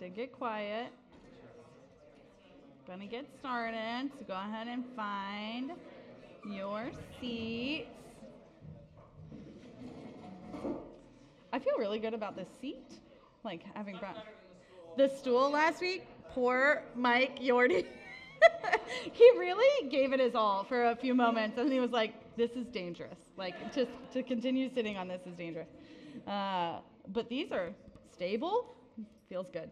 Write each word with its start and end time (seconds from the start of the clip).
to 0.00 0.08
get 0.08 0.32
quiet. 0.32 0.90
Gonna 2.86 3.06
get 3.06 3.26
started, 3.38 4.10
so 4.18 4.24
go 4.24 4.32
ahead 4.32 4.66
and 4.66 4.82
find 4.96 5.72
your 6.50 6.90
seats. 7.20 7.90
I 11.52 11.58
feel 11.58 11.74
really 11.78 11.98
good 11.98 12.14
about 12.14 12.34
this 12.34 12.48
seat, 12.62 12.94
like 13.44 13.62
having 13.74 13.98
brought 13.98 14.16
the 14.96 15.08
stool 15.08 15.50
last 15.50 15.82
week. 15.82 16.06
Poor 16.30 16.82
Mike 16.94 17.38
Yordi. 17.38 17.84
he 19.12 19.30
really 19.38 19.88
gave 19.90 20.14
it 20.14 20.20
his 20.20 20.34
all 20.34 20.64
for 20.64 20.86
a 20.86 20.96
few 20.96 21.14
moments, 21.14 21.58
and 21.58 21.70
he 21.70 21.78
was 21.78 21.90
like, 21.90 22.14
"This 22.38 22.52
is 22.52 22.66
dangerous. 22.68 23.18
Like, 23.36 23.74
just 23.74 23.90
to 24.14 24.22
continue 24.22 24.72
sitting 24.72 24.96
on 24.96 25.08
this 25.08 25.20
is 25.26 25.34
dangerous." 25.36 25.68
Uh, 26.26 26.78
but 27.08 27.28
these 27.28 27.52
are 27.52 27.72
stable. 28.14 28.74
Feels 29.28 29.50
good. 29.50 29.70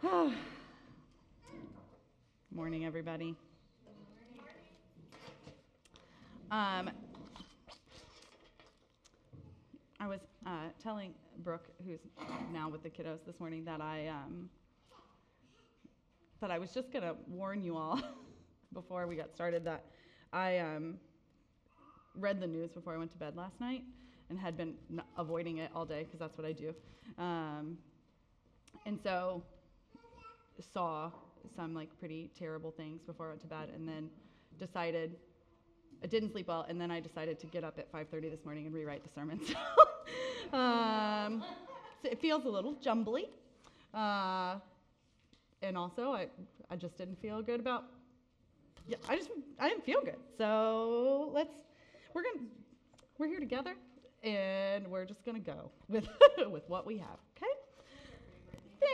Morning, 2.50 2.86
everybody. 2.86 3.36
Um, 6.50 6.90
I 10.00 10.06
was 10.06 10.20
uh, 10.46 10.68
telling 10.82 11.12
Brooke, 11.44 11.68
who's 11.86 12.00
now 12.50 12.70
with 12.70 12.82
the 12.82 12.88
kiddos 12.88 13.26
this 13.26 13.38
morning, 13.38 13.62
that 13.66 13.82
I 13.82 14.08
um, 14.08 14.48
that 16.40 16.50
I 16.50 16.58
was 16.58 16.72
just 16.72 16.90
gonna 16.90 17.14
warn 17.28 17.62
you 17.62 17.76
all 17.76 18.00
before 18.72 19.06
we 19.06 19.16
got 19.16 19.34
started 19.34 19.66
that 19.66 19.84
I 20.32 20.58
um, 20.60 20.94
read 22.14 22.40
the 22.40 22.46
news 22.46 22.70
before 22.70 22.94
I 22.94 22.96
went 22.96 23.10
to 23.10 23.18
bed 23.18 23.36
last 23.36 23.60
night 23.60 23.82
and 24.30 24.38
had 24.38 24.56
been 24.56 24.74
n- 24.90 25.02
avoiding 25.18 25.58
it 25.58 25.70
all 25.74 25.84
day 25.84 26.04
because 26.04 26.20
that's 26.20 26.38
what 26.38 26.46
I 26.46 26.52
do, 26.52 26.74
um, 27.18 27.76
and 28.86 28.98
so 29.02 29.42
saw 30.62 31.10
some 31.56 31.74
like 31.74 31.88
pretty 31.98 32.30
terrible 32.38 32.70
things 32.70 33.02
before 33.02 33.26
I 33.26 33.28
went 33.30 33.40
to 33.42 33.46
bed, 33.46 33.70
and 33.74 33.88
then 33.88 34.10
decided 34.58 35.16
I 36.02 36.06
didn't 36.06 36.32
sleep 36.32 36.48
well, 36.48 36.64
and 36.68 36.80
then 36.80 36.90
I 36.90 37.00
decided 37.00 37.38
to 37.40 37.46
get 37.46 37.64
up 37.64 37.78
at 37.78 37.90
5:30 37.92 38.30
this 38.30 38.44
morning 38.44 38.66
and 38.66 38.74
rewrite 38.74 39.02
the 39.02 39.10
sermon. 39.10 39.40
So, 40.50 40.56
um, 40.58 41.44
so 42.02 42.10
it 42.10 42.20
feels 42.20 42.44
a 42.44 42.48
little 42.48 42.74
jumbly, 42.80 43.26
uh, 43.94 44.56
and 45.62 45.78
also 45.78 46.10
I 46.10 46.26
I 46.68 46.76
just 46.76 46.96
didn't 46.98 47.20
feel 47.20 47.40
good 47.42 47.60
about. 47.60 47.84
Yeah, 48.88 48.96
I 49.08 49.16
just 49.16 49.30
I 49.60 49.68
didn't 49.68 49.84
feel 49.84 50.00
good. 50.02 50.18
So 50.36 51.30
let's 51.32 51.54
we're 52.14 52.22
gonna 52.22 52.46
we're 53.18 53.28
here 53.28 53.38
together, 53.38 53.74
and 54.24 54.88
we're 54.88 55.04
just 55.04 55.24
gonna 55.24 55.38
go 55.38 55.70
with 55.88 56.08
with 56.50 56.68
what 56.68 56.84
we 56.86 56.98
have. 56.98 57.18
Okay. 57.36 57.59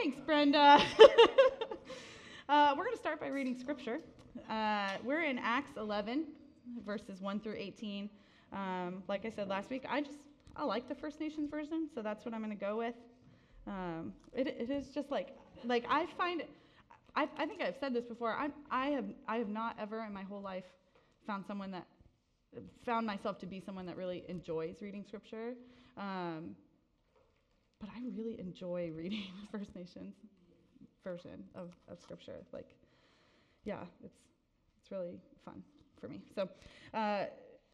Thanks, 0.02 0.18
Brenda. 0.20 0.58
uh, 2.48 2.74
we're 2.76 2.84
going 2.84 2.94
to 2.94 2.98
start 2.98 3.20
by 3.20 3.28
reading 3.28 3.58
scripture. 3.58 4.00
Uh, 4.48 4.90
we're 5.04 5.22
in 5.22 5.38
Acts 5.38 5.76
11, 5.76 6.26
verses 6.84 7.20
1 7.20 7.40
through 7.40 7.54
18. 7.56 8.10
Um, 8.52 9.02
like 9.08 9.24
I 9.24 9.30
said 9.30 9.48
last 9.48 9.70
week, 9.70 9.84
I 9.88 10.00
just 10.00 10.18
I 10.54 10.64
like 10.64 10.88
the 10.88 10.94
First 10.94 11.20
Nations 11.20 11.50
version, 11.50 11.88
so 11.94 12.02
that's 12.02 12.24
what 12.24 12.34
I'm 12.34 12.40
going 12.40 12.56
to 12.56 12.62
go 12.62 12.76
with. 12.76 12.94
Um, 13.66 14.12
it, 14.32 14.48
it 14.48 14.70
is 14.70 14.88
just 14.88 15.10
like 15.10 15.34
like 15.64 15.84
I 15.88 16.06
find 16.18 16.42
I, 17.14 17.28
I 17.38 17.46
think 17.46 17.62
I've 17.62 17.76
said 17.78 17.94
this 17.94 18.04
before. 18.04 18.32
I 18.32 18.48
I 18.70 18.88
have 18.88 19.06
I 19.26 19.36
have 19.38 19.48
not 19.48 19.76
ever 19.80 20.04
in 20.04 20.12
my 20.12 20.22
whole 20.22 20.42
life 20.42 20.64
found 21.26 21.44
someone 21.46 21.70
that 21.72 21.86
found 22.84 23.06
myself 23.06 23.38
to 23.38 23.46
be 23.46 23.60
someone 23.60 23.86
that 23.86 23.96
really 23.96 24.24
enjoys 24.28 24.76
reading 24.82 25.04
scripture. 25.04 25.54
Um, 25.96 26.54
but 27.80 27.88
I 27.90 28.00
really 28.16 28.38
enjoy 28.40 28.90
reading 28.96 29.24
the 29.40 29.58
First 29.58 29.74
Nations 29.74 30.14
version 31.04 31.44
of, 31.54 31.70
of 31.88 32.00
scripture. 32.00 32.44
Like, 32.52 32.68
yeah, 33.64 33.84
it's 34.04 34.18
it's 34.80 34.92
really 34.92 35.18
fun 35.44 35.62
for 36.00 36.08
me. 36.08 36.22
So, 36.34 36.48
uh, 36.94 37.24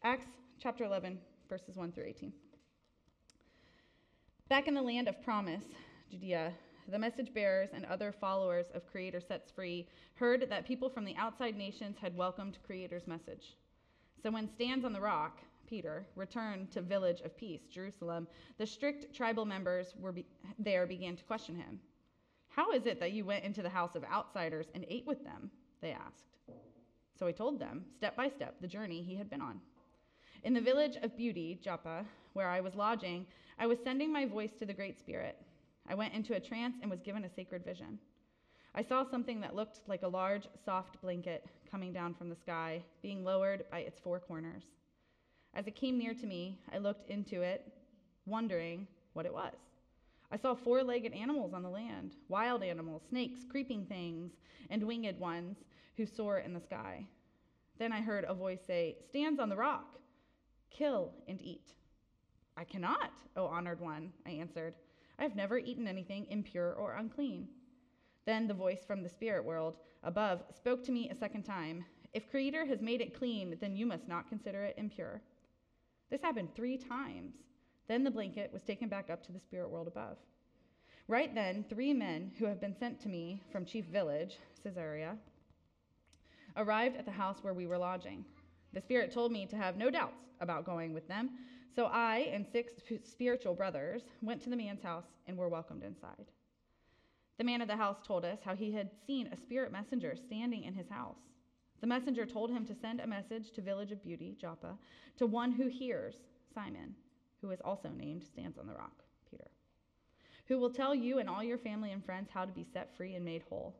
Acts 0.03 0.25
chapter 0.59 0.83
11, 0.83 1.19
verses 1.47 1.75
1 1.75 1.91
through 1.91 2.05
18. 2.05 2.33
Back 4.49 4.67
in 4.67 4.73
the 4.73 4.81
land 4.81 5.07
of 5.07 5.21
promise, 5.23 5.63
Judea, 6.09 6.51
the 6.91 6.97
message 6.97 7.33
bearers 7.33 7.69
and 7.73 7.85
other 7.85 8.13
followers 8.19 8.65
of 8.73 8.85
Creator 8.85 9.21
Sets 9.27 9.51
Free 9.51 9.87
heard 10.15 10.47
that 10.49 10.67
people 10.67 10.89
from 10.89 11.05
the 11.05 11.15
outside 11.17 11.55
nations 11.55 11.95
had 12.01 12.17
welcomed 12.17 12.57
Creator's 12.65 13.07
message. 13.07 13.55
So 14.21 14.31
when 14.31 14.49
Stands 14.55 14.85
on 14.85 14.93
the 14.93 15.01
Rock, 15.01 15.37
Peter, 15.73 16.05
returned 16.15 16.69
to 16.69 16.83
Village 16.83 17.21
of 17.21 17.35
Peace, 17.35 17.65
Jerusalem, 17.65 18.27
the 18.59 18.67
strict 18.67 19.11
tribal 19.11 19.43
members 19.43 19.95
were 19.97 20.11
be- 20.11 20.27
there 20.59 20.85
began 20.85 21.15
to 21.15 21.23
question 21.23 21.55
him. 21.55 21.79
How 22.49 22.73
is 22.73 22.85
it 22.85 22.99
that 22.99 23.13
you 23.13 23.25
went 23.25 23.43
into 23.43 23.63
the 23.63 23.69
house 23.69 23.95
of 23.95 24.03
outsiders 24.03 24.67
and 24.75 24.85
ate 24.87 25.07
with 25.07 25.23
them? 25.23 25.49
They 25.81 25.89
asked. 25.89 26.37
So 27.17 27.25
he 27.25 27.33
told 27.33 27.59
them, 27.59 27.85
step 27.97 28.15
by 28.15 28.29
step, 28.29 28.57
the 28.61 28.67
journey 28.67 29.01
he 29.01 29.15
had 29.15 29.31
been 29.31 29.41
on. 29.41 29.59
In 30.43 30.53
the 30.53 30.61
village 30.61 30.95
of 31.01 31.17
Beauty, 31.17 31.59
Joppa, 31.59 32.05
where 32.33 32.49
I 32.49 32.61
was 32.61 32.75
lodging, 32.75 33.25
I 33.57 33.65
was 33.65 33.79
sending 33.83 34.13
my 34.13 34.27
voice 34.27 34.51
to 34.59 34.67
the 34.67 34.75
Great 34.75 34.99
Spirit. 34.99 35.39
I 35.89 35.95
went 35.95 36.13
into 36.13 36.35
a 36.35 36.39
trance 36.39 36.75
and 36.83 36.91
was 36.91 37.01
given 37.01 37.25
a 37.25 37.33
sacred 37.33 37.65
vision. 37.65 37.97
I 38.75 38.83
saw 38.83 39.03
something 39.09 39.41
that 39.41 39.55
looked 39.55 39.79
like 39.87 40.03
a 40.03 40.07
large, 40.07 40.47
soft 40.63 41.01
blanket 41.01 41.47
coming 41.71 41.91
down 41.91 42.13
from 42.13 42.29
the 42.29 42.35
sky, 42.35 42.83
being 43.01 43.23
lowered 43.23 43.65
by 43.71 43.79
its 43.79 43.99
four 43.99 44.19
corners. 44.19 44.65
As 45.55 45.67
it 45.67 45.75
came 45.75 45.97
near 45.97 46.13
to 46.15 46.25
me, 46.25 46.57
I 46.71 46.79
looked 46.79 47.09
into 47.09 47.41
it, 47.41 47.71
wondering 48.25 48.87
what 49.13 49.25
it 49.25 49.33
was. 49.33 49.53
I 50.31 50.37
saw 50.37 50.55
four 50.55 50.83
legged 50.83 51.13
animals 51.13 51.53
on 51.53 51.61
the 51.61 51.69
land 51.69 52.15
wild 52.27 52.63
animals, 52.63 53.03
snakes, 53.07 53.45
creeping 53.47 53.85
things, 53.85 54.31
and 54.71 54.83
winged 54.83 55.19
ones 55.19 55.57
who 55.95 56.07
soar 56.07 56.39
in 56.39 56.53
the 56.53 56.59
sky. 56.59 57.05
Then 57.77 57.91
I 57.91 58.01
heard 58.01 58.25
a 58.27 58.33
voice 58.33 58.61
say, 58.65 58.97
Stands 59.07 59.39
on 59.39 59.49
the 59.49 59.55
rock, 59.55 59.99
kill 60.71 61.11
and 61.27 61.39
eat. 61.41 61.73
I 62.57 62.63
cannot, 62.63 63.11
O 63.35 63.45
honored 63.45 63.79
one, 63.79 64.11
I 64.25 64.31
answered. 64.31 64.75
I 65.19 65.23
have 65.23 65.35
never 65.35 65.59
eaten 65.59 65.87
anything 65.87 66.25
impure 66.29 66.73
or 66.73 66.95
unclean. 66.95 67.47
Then 68.25 68.47
the 68.47 68.53
voice 68.53 68.83
from 68.85 69.03
the 69.03 69.09
spirit 69.09 69.45
world 69.45 69.77
above 70.03 70.43
spoke 70.55 70.83
to 70.85 70.91
me 70.91 71.09
a 71.09 71.15
second 71.15 71.43
time 71.43 71.85
If 72.13 72.29
Creator 72.29 72.65
has 72.65 72.81
made 72.81 73.01
it 73.01 73.17
clean, 73.17 73.57
then 73.59 73.75
you 73.75 73.85
must 73.85 74.07
not 74.07 74.29
consider 74.29 74.63
it 74.63 74.75
impure. 74.77 75.21
This 76.13 76.21
happened 76.21 76.53
three 76.53 76.77
times. 76.77 77.33
Then 77.87 78.03
the 78.03 78.11
blanket 78.11 78.51
was 78.53 78.61
taken 78.61 78.87
back 78.87 79.09
up 79.09 79.25
to 79.25 79.31
the 79.31 79.39
spirit 79.39 79.71
world 79.71 79.87
above. 79.87 80.17
Right 81.07 81.33
then, 81.33 81.65
three 81.67 81.91
men 81.91 82.31
who 82.37 82.45
have 82.45 82.61
been 82.61 82.75
sent 82.77 83.01
to 83.01 83.09
me 83.09 83.41
from 83.51 83.65
Chief 83.65 83.85
Village, 83.85 84.37
Caesarea, 84.63 85.17
arrived 86.55 86.97
at 86.97 87.05
the 87.05 87.11
house 87.11 87.39
where 87.41 87.55
we 87.55 87.65
were 87.65 87.79
lodging. 87.79 88.23
The 88.73 88.81
Spirit 88.81 89.11
told 89.11 89.31
me 89.31 89.47
to 89.47 89.57
have 89.57 89.75
no 89.75 89.89
doubts 89.89 90.27
about 90.39 90.67
going 90.67 90.93
with 90.93 91.07
them, 91.07 91.31
so 91.75 91.85
I 91.85 92.29
and 92.31 92.45
six 92.45 92.73
spiritual 93.03 93.55
brothers 93.55 94.03
went 94.21 94.43
to 94.43 94.51
the 94.51 94.55
man's 94.55 94.83
house 94.83 95.07
and 95.25 95.35
were 95.35 95.49
welcomed 95.49 95.81
inside. 95.81 96.27
The 97.39 97.43
man 97.43 97.63
of 97.63 97.67
the 97.67 97.75
house 97.75 97.97
told 98.05 98.23
us 98.23 98.37
how 98.45 98.53
he 98.53 98.71
had 98.71 98.91
seen 99.07 99.29
a 99.33 99.35
spirit 99.35 99.71
messenger 99.71 100.15
standing 100.15 100.65
in 100.65 100.75
his 100.75 100.89
house. 100.89 101.32
The 101.83 101.87
messenger 101.87 102.25
told 102.25 102.49
him 102.49 102.65
to 102.67 102.73
send 102.73 103.01
a 103.01 103.07
message 103.07 103.51
to 103.51 103.61
Village 103.61 103.91
of 103.91 104.01
Beauty, 104.01 104.37
Joppa, 104.39 104.77
to 105.17 105.27
one 105.27 105.51
who 105.51 105.67
hears, 105.67 106.15
Simon, 106.55 106.95
who 107.41 107.51
is 107.51 107.59
also 107.59 107.89
named 107.89 108.23
Stands 108.23 108.57
on 108.57 108.67
the 108.67 108.73
Rock, 108.73 109.03
Peter, 109.29 109.49
who 110.45 110.59
will 110.59 110.69
tell 110.69 110.95
you 110.95 111.19
and 111.19 111.29
all 111.29 111.43
your 111.43 111.57
family 111.57 111.91
and 111.91 112.01
friends 112.01 112.29
how 112.33 112.45
to 112.45 112.53
be 112.53 112.63
set 112.63 112.95
free 112.95 113.15
and 113.15 113.25
made 113.25 113.43
whole. 113.49 113.75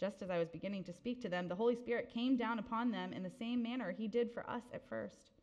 Just 0.00 0.22
as 0.22 0.30
I 0.30 0.38
was 0.38 0.48
beginning 0.48 0.84
to 0.84 0.94
speak 0.94 1.20
to 1.20 1.28
them, 1.28 1.48
the 1.48 1.54
Holy 1.54 1.76
Spirit 1.76 2.08
came 2.08 2.38
down 2.38 2.58
upon 2.58 2.90
them 2.90 3.12
in 3.12 3.22
the 3.22 3.28
same 3.38 3.62
manner 3.62 3.90
he 3.92 4.08
did 4.08 4.32
for 4.32 4.48
us 4.48 4.62
at 4.72 4.88
first. 4.88 5.42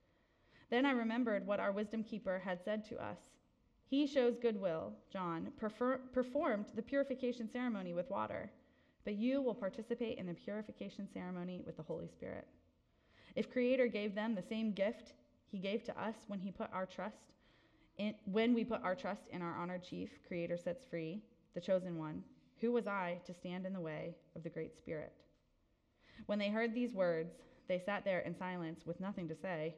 Then 0.71 0.87
I 0.87 0.91
remembered 0.93 1.45
what 1.45 1.59
our 1.59 1.71
wisdom 1.71 2.03
keeper 2.03 2.41
had 2.43 2.63
said 2.65 2.83
to 2.85 2.97
us. 2.97 3.19
He 3.85 4.07
shows 4.07 4.39
goodwill, 4.39 4.93
John, 5.13 5.51
performed 5.55 6.65
the 6.73 6.81
purification 6.81 7.47
ceremony 7.47 7.93
with 7.93 8.09
water, 8.09 8.49
but 9.09 9.17
you 9.17 9.41
will 9.41 9.55
participate 9.55 10.19
in 10.19 10.27
the 10.27 10.35
purification 10.35 11.07
ceremony 11.11 11.63
with 11.65 11.75
the 11.75 11.81
Holy 11.81 12.07
Spirit. 12.07 12.47
If 13.35 13.51
Creator 13.51 13.87
gave 13.87 14.13
them 14.13 14.35
the 14.35 14.43
same 14.43 14.71
gift 14.71 15.13
he 15.51 15.57
gave 15.57 15.83
to 15.85 15.99
us 15.99 16.13
when 16.27 16.39
he 16.39 16.51
put 16.51 16.71
our 16.71 16.85
trust 16.85 17.33
in, 17.97 18.13
when 18.25 18.53
we 18.53 18.63
put 18.63 18.83
our 18.83 18.93
trust 18.93 19.23
in 19.31 19.41
our 19.41 19.57
honored 19.57 19.81
chief, 19.81 20.11
Creator 20.27 20.57
sets 20.57 20.83
free, 20.87 21.23
the 21.55 21.59
chosen 21.59 21.97
one, 21.97 22.21
who 22.61 22.71
was 22.71 22.85
I 22.85 23.17
to 23.25 23.33
stand 23.33 23.65
in 23.65 23.73
the 23.73 23.79
way 23.79 24.13
of 24.35 24.43
the 24.43 24.49
great 24.51 24.77
Spirit? 24.77 25.13
When 26.27 26.37
they 26.37 26.49
heard 26.49 26.75
these 26.75 26.93
words, 26.93 27.33
they 27.67 27.79
sat 27.79 28.05
there 28.05 28.19
in 28.19 28.37
silence 28.37 28.85
with 28.85 28.99
nothing 28.99 29.27
to 29.29 29.35
say. 29.35 29.73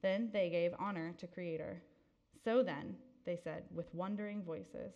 Then 0.00 0.30
they 0.32 0.48
gave 0.48 0.72
honor 0.78 1.12
to 1.18 1.26
Creator. 1.26 1.82
So 2.42 2.62
then, 2.62 2.96
they 3.26 3.36
said 3.36 3.64
with 3.70 3.94
wondering 3.94 4.42
voices, 4.42 4.94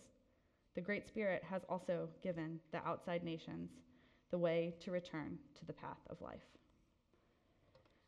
the 0.77 0.81
Great 0.81 1.07
Spirit 1.07 1.43
has 1.43 1.63
also 1.67 2.07
given 2.21 2.59
the 2.71 2.77
outside 2.87 3.23
nations 3.23 3.71
the 4.29 4.37
way 4.37 4.75
to 4.79 4.91
return 4.91 5.39
to 5.57 5.65
the 5.65 5.73
path 5.73 5.97
of 6.07 6.21
life. 6.21 6.45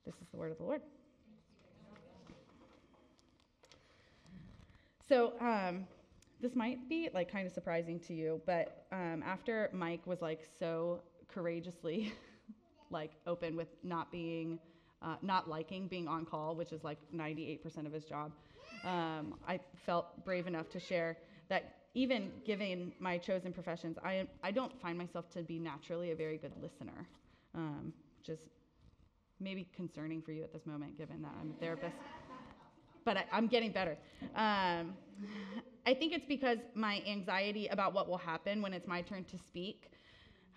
This 0.06 0.14
is 0.22 0.28
the 0.32 0.38
word 0.38 0.52
of 0.52 0.60
the 0.60 0.64
Lord. 0.66 0.82
So, 5.08 5.34
um, 5.42 5.88
this 6.40 6.56
might 6.56 6.88
be 6.88 7.10
like 7.12 7.32
kind 7.32 7.48
of 7.48 7.54
surprising 7.54 8.00
to 8.02 8.14
you, 8.14 8.40
but 8.46 8.86
um, 8.92 9.24
after 9.26 9.72
Mike 9.74 10.06
was 10.06 10.22
like 10.22 10.42
so 10.60 11.02
courageously 11.28 12.14
like 12.92 13.14
open 13.26 13.56
with 13.56 13.70
not 13.84 14.12
being, 14.12 14.60
uh, 15.02 15.16
not 15.24 15.50
liking 15.50 15.88
being 15.88 16.08
on 16.08 16.24
call, 16.24 16.56
which 16.56 16.72
is 16.72 16.84
like 16.84 17.00
98% 17.16 17.88
of 17.88 17.92
his 17.92 18.06
job, 18.06 18.32
um, 18.86 19.40
I 19.48 19.60
felt 19.88 20.24
brave 20.24 20.46
enough 20.46 20.70
to 20.70 20.80
share 20.80 21.18
that 21.50 21.79
even 21.94 22.32
given 22.46 22.92
my 23.00 23.18
chosen 23.18 23.52
professions, 23.52 23.98
I, 24.04 24.28
I 24.44 24.52
don't 24.52 24.80
find 24.82 24.98
myself 24.98 25.30
to 25.32 25.42
be 25.42 25.60
naturally 25.60 26.12
a 26.12 26.16
very 26.16 26.38
good 26.38 26.54
listener, 26.62 27.08
um, 27.56 27.94
which 28.20 28.30
is 28.30 28.40
maybe 29.40 29.68
concerning 29.76 30.22
for 30.22 30.32
you 30.32 30.44
at 30.44 30.54
this 30.54 30.66
moment, 30.66 30.98
given 30.98 31.22
that 31.22 31.32
I'm 31.40 31.52
a 31.52 31.60
therapist. 31.60 31.96
But 33.06 33.18
I, 33.18 33.38
am 33.38 33.48
getting 33.48 33.72
better. 33.72 33.98
Um, 34.36 34.94
I 35.86 35.94
think 35.94 36.14
it's 36.14 36.26
because 36.26 36.60
my 36.76 37.02
anxiety 37.08 37.68
about 37.68 37.94
what 37.94 38.08
will 38.08 38.18
happen 38.18 38.62
when 38.62 38.74
it's 38.74 38.88
my 38.88 39.02
turn 39.02 39.24
to 39.26 39.38
speak 39.38 39.92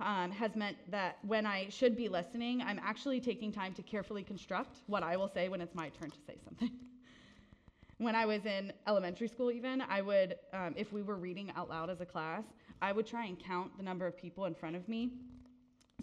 um, 0.01 0.31
has 0.33 0.57
meant 0.57 0.77
that 0.91 1.19
when 1.23 1.47
I 1.47 1.69
should 1.69 1.97
be 1.97 2.09
listening, 2.09 2.61
I'm 2.61 2.81
actually 2.83 3.21
taking 3.21 3.53
time 3.53 3.73
to 3.75 3.83
carefully 3.83 4.23
construct 4.23 4.79
what 4.87 5.03
I 5.03 5.17
will 5.17 5.29
say 5.29 5.49
when 5.49 5.61
it's 5.61 5.75
my 5.75 5.89
turn 5.91 6.11
to 6.11 6.19
say 6.27 6.37
something. 6.45 6.71
when 8.03 8.15
I 8.15 8.27
was 8.27 8.45
in 8.45 8.73
elementary 8.87 9.29
school, 9.29 9.51
even, 9.51 9.81
I 9.83 10.03
would, 10.03 10.37
um, 10.53 10.75
if 10.77 10.93
we 10.93 11.03
were 11.03 11.17
reading 11.17 11.53
out 11.57 11.69
loud 11.69 11.89
as 11.89 12.01
a 12.01 12.07
class, 12.07 12.43
I 12.81 12.93
would 12.93 13.07
try 13.07 13.27
and 13.27 13.39
count 13.39 13.77
the 13.77 13.83
number 13.83 14.07
of 14.07 14.17
people 14.17 14.47
in 14.47 14.55
front 14.55 14.77
of 14.77 14.89
me 14.89 15.13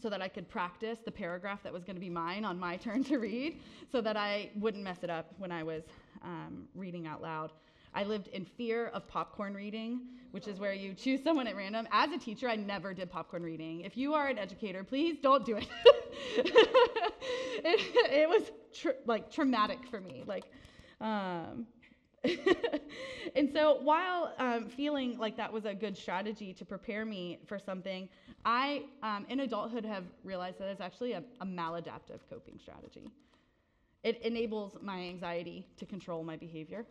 so 0.02 0.10
that 0.10 0.22
I 0.22 0.30
could 0.30 0.48
practice 0.48 1.00
the 1.04 1.12
paragraph 1.12 1.62
that 1.64 1.74
was 1.74 1.84
going 1.84 1.98
to 1.98 2.02
be 2.02 2.10
mine 2.10 2.46
on 2.46 2.58
my 2.58 2.78
turn 2.86 3.04
to 3.06 3.18
read 3.18 3.60
so 3.92 4.02
that 4.02 4.16
I 4.16 4.50
wouldn't 4.56 4.84
mess 4.84 5.00
it 5.04 5.10
up 5.10 5.34
when 5.38 5.52
I 5.52 5.64
was 5.64 5.84
um, 6.24 6.68
reading 6.74 7.06
out 7.06 7.22
loud. 7.22 7.52
I 7.94 8.04
lived 8.04 8.28
in 8.30 8.46
fear 8.46 8.88
of 8.88 9.08
popcorn 9.08 9.54
reading, 9.56 10.02
which 10.32 10.48
is 10.48 10.60
where 10.60 10.74
you 10.74 10.94
choose 10.94 11.24
someone 11.24 11.48
at 11.48 11.56
random. 11.56 11.88
As 11.92 12.12
a 12.12 12.18
teacher, 12.18 12.48
I 12.48 12.56
never 12.56 12.94
did 12.94 13.10
popcorn 13.10 13.44
reading. 13.44 13.82
If 13.82 13.98
you 13.98 14.14
are 14.14 14.28
an 14.28 14.38
educator, 14.38 14.84
please 14.84 15.18
don't 15.22 15.44
do 15.44 15.58
it. 15.58 15.68
it, 16.38 18.14
it, 18.14 18.30
was 18.30 18.52
tr- 18.74 19.00
like 19.08 19.32
traumatic 19.32 19.80
for 19.90 20.00
me. 20.00 20.24
Like, 20.26 20.46
um, 21.02 21.66
and 23.36 23.50
so 23.54 23.80
while 23.82 24.34
um, 24.40 24.68
feeling 24.68 25.18
like 25.18 25.38
that 25.38 25.52
was 25.52 25.66
a 25.66 25.74
good 25.74 25.98
strategy 25.98 26.54
to 26.54 26.66
prepare 26.66 27.06
me 27.06 27.40
for 27.46 27.58
something, 27.60 28.10
I, 28.46 28.84
um, 29.04 29.26
in 29.30 29.42
adulthood, 29.42 29.86
have 29.86 30.04
realized 30.24 30.60
that 30.60 30.68
it's 30.70 30.82
actually 30.82 31.14
a, 31.14 31.24
a 31.42 31.46
maladaptive 31.46 32.20
coping 32.30 32.60
strategy. 32.60 33.10
It 34.04 34.22
enables 34.24 34.78
my 34.82 35.00
anxiety 35.00 35.66
to 35.78 35.86
control 35.86 36.24
my 36.24 36.38
behavior. 36.38 36.86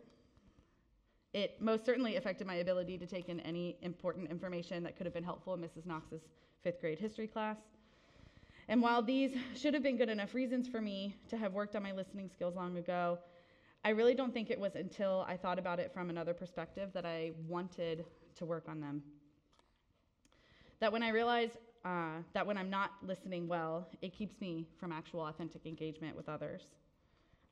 It 1.33 1.61
most 1.61 1.85
certainly 1.85 2.15
affected 2.15 2.47
my 2.47 2.55
ability 2.55 2.97
to 2.97 3.05
take 3.05 3.29
in 3.29 3.39
any 3.41 3.77
important 3.81 4.29
information 4.29 4.83
that 4.83 4.97
could 4.97 5.05
have 5.05 5.13
been 5.13 5.23
helpful 5.23 5.53
in 5.53 5.61
Mrs. 5.61 5.85
Knox's 5.85 6.21
fifth 6.63 6.81
grade 6.81 6.99
history 6.99 7.27
class. 7.27 7.57
And 8.67 8.81
while 8.81 9.01
these 9.01 9.31
should 9.55 9.73
have 9.73 9.83
been 9.83 9.97
good 9.97 10.09
enough 10.09 10.33
reasons 10.33 10.67
for 10.67 10.81
me 10.81 11.15
to 11.29 11.37
have 11.37 11.53
worked 11.53 11.75
on 11.75 11.83
my 11.83 11.91
listening 11.91 12.29
skills 12.29 12.55
long 12.55 12.77
ago, 12.77 13.17
I 13.83 13.89
really 13.89 14.13
don't 14.13 14.33
think 14.33 14.49
it 14.49 14.59
was 14.59 14.75
until 14.75 15.25
I 15.27 15.37
thought 15.37 15.57
about 15.57 15.79
it 15.79 15.91
from 15.93 16.09
another 16.09 16.33
perspective 16.33 16.89
that 16.93 17.05
I 17.05 17.31
wanted 17.47 18.05
to 18.35 18.45
work 18.45 18.65
on 18.67 18.81
them. 18.81 19.01
That 20.79 20.91
when 20.91 21.01
I 21.01 21.09
realize 21.09 21.51
uh, 21.85 22.17
that 22.33 22.45
when 22.45 22.57
I'm 22.57 22.69
not 22.69 22.91
listening 23.01 23.47
well, 23.47 23.87
it 24.01 24.13
keeps 24.13 24.39
me 24.41 24.67
from 24.79 24.91
actual 24.91 25.21
authentic 25.21 25.65
engagement 25.65 26.15
with 26.15 26.27
others. 26.27 26.61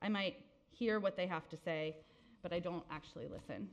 I 0.01 0.09
might 0.09 0.35
hear 0.69 0.99
what 0.99 1.15
they 1.15 1.27
have 1.27 1.47
to 1.49 1.57
say, 1.57 1.95
but 2.43 2.51
I 2.51 2.59
don't 2.59 2.83
actually 2.91 3.27
listen. 3.27 3.69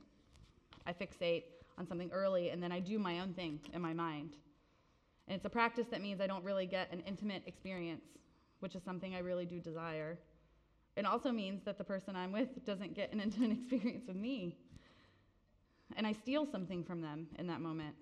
I 0.87 0.93
fixate 0.93 1.43
on 1.77 1.85
something 1.85 2.09
early 2.11 2.49
and 2.49 2.63
then 2.63 2.71
I 2.71 2.79
do 2.79 2.97
my 2.97 3.19
own 3.19 3.33
thing 3.33 3.59
in 3.73 3.81
my 3.81 3.93
mind. 3.93 4.37
And 5.27 5.35
it's 5.35 5.45
a 5.45 5.49
practice 5.49 5.87
that 5.91 6.01
means 6.01 6.21
I 6.21 6.27
don't 6.27 6.43
really 6.43 6.67
get 6.67 6.91
an 6.93 7.01
intimate 7.05 7.43
experience, 7.47 8.05
which 8.59 8.75
is 8.75 8.83
something 8.83 9.13
I 9.13 9.19
really 9.19 9.45
do 9.45 9.59
desire. 9.59 10.17
It 10.95 11.05
also 11.05 11.31
means 11.31 11.63
that 11.65 11.77
the 11.77 11.83
person 11.83 12.15
I'm 12.15 12.31
with 12.31 12.65
doesn't 12.65 12.93
get 12.93 13.11
an 13.11 13.19
intimate 13.21 13.51
experience 13.51 14.05
with 14.07 14.15
me. 14.15 14.55
And 15.97 16.07
I 16.07 16.13
steal 16.13 16.45
something 16.45 16.83
from 16.83 17.01
them 17.01 17.27
in 17.37 17.47
that 17.47 17.61
moment 17.61 17.95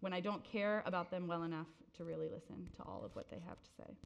when 0.00 0.12
I 0.12 0.20
don't 0.20 0.42
care 0.44 0.82
about 0.86 1.10
them 1.10 1.26
well 1.26 1.42
enough 1.42 1.66
to 1.96 2.04
really 2.04 2.28
listen 2.28 2.68
to 2.76 2.82
all 2.82 3.02
of 3.04 3.14
what 3.14 3.30
they 3.30 3.38
have 3.46 3.62
to 3.62 3.70
say. 3.76 3.96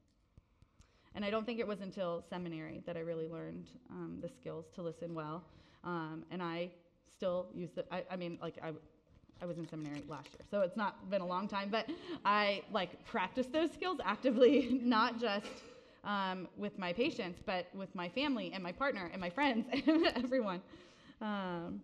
And 1.14 1.24
I 1.24 1.30
don't 1.30 1.46
think 1.46 1.60
it 1.60 1.66
was 1.66 1.80
until 1.80 2.24
seminary 2.28 2.82
that 2.86 2.96
I 2.96 3.00
really 3.00 3.28
learned 3.28 3.68
um, 3.90 4.18
the 4.20 4.28
skills 4.28 4.66
to 4.74 4.82
listen 4.82 5.14
well. 5.14 5.44
Um, 5.84 6.24
and 6.30 6.42
I 6.42 6.70
still 7.08 7.46
use 7.54 7.70
the, 7.74 7.84
I, 7.92 8.02
I 8.10 8.16
mean, 8.16 8.38
like, 8.42 8.58
I, 8.62 8.72
I 9.40 9.46
was 9.46 9.58
in 9.58 9.68
seminary 9.68 10.02
last 10.08 10.28
year, 10.32 10.44
so 10.50 10.62
it's 10.62 10.76
not 10.76 11.10
been 11.10 11.20
a 11.20 11.26
long 11.26 11.46
time, 11.46 11.68
but 11.70 11.88
I 12.24 12.62
like 12.72 13.04
practice 13.04 13.46
those 13.46 13.70
skills 13.72 13.98
actively, 14.04 14.80
not 14.82 15.20
just 15.20 15.46
um, 16.04 16.48
with 16.56 16.78
my 16.78 16.92
patients, 16.92 17.40
but 17.44 17.66
with 17.74 17.94
my 17.94 18.08
family 18.08 18.50
and 18.52 18.62
my 18.62 18.72
partner 18.72 19.08
and 19.12 19.20
my 19.20 19.30
friends 19.30 19.66
and 19.86 20.06
everyone. 20.16 20.60
Um, 21.20 21.80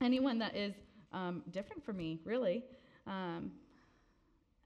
anyone 0.00 0.38
that 0.38 0.56
is 0.56 0.74
um, 1.12 1.42
different 1.52 1.84
from 1.84 1.96
me, 1.96 2.20
really. 2.24 2.64
Um, 3.06 3.52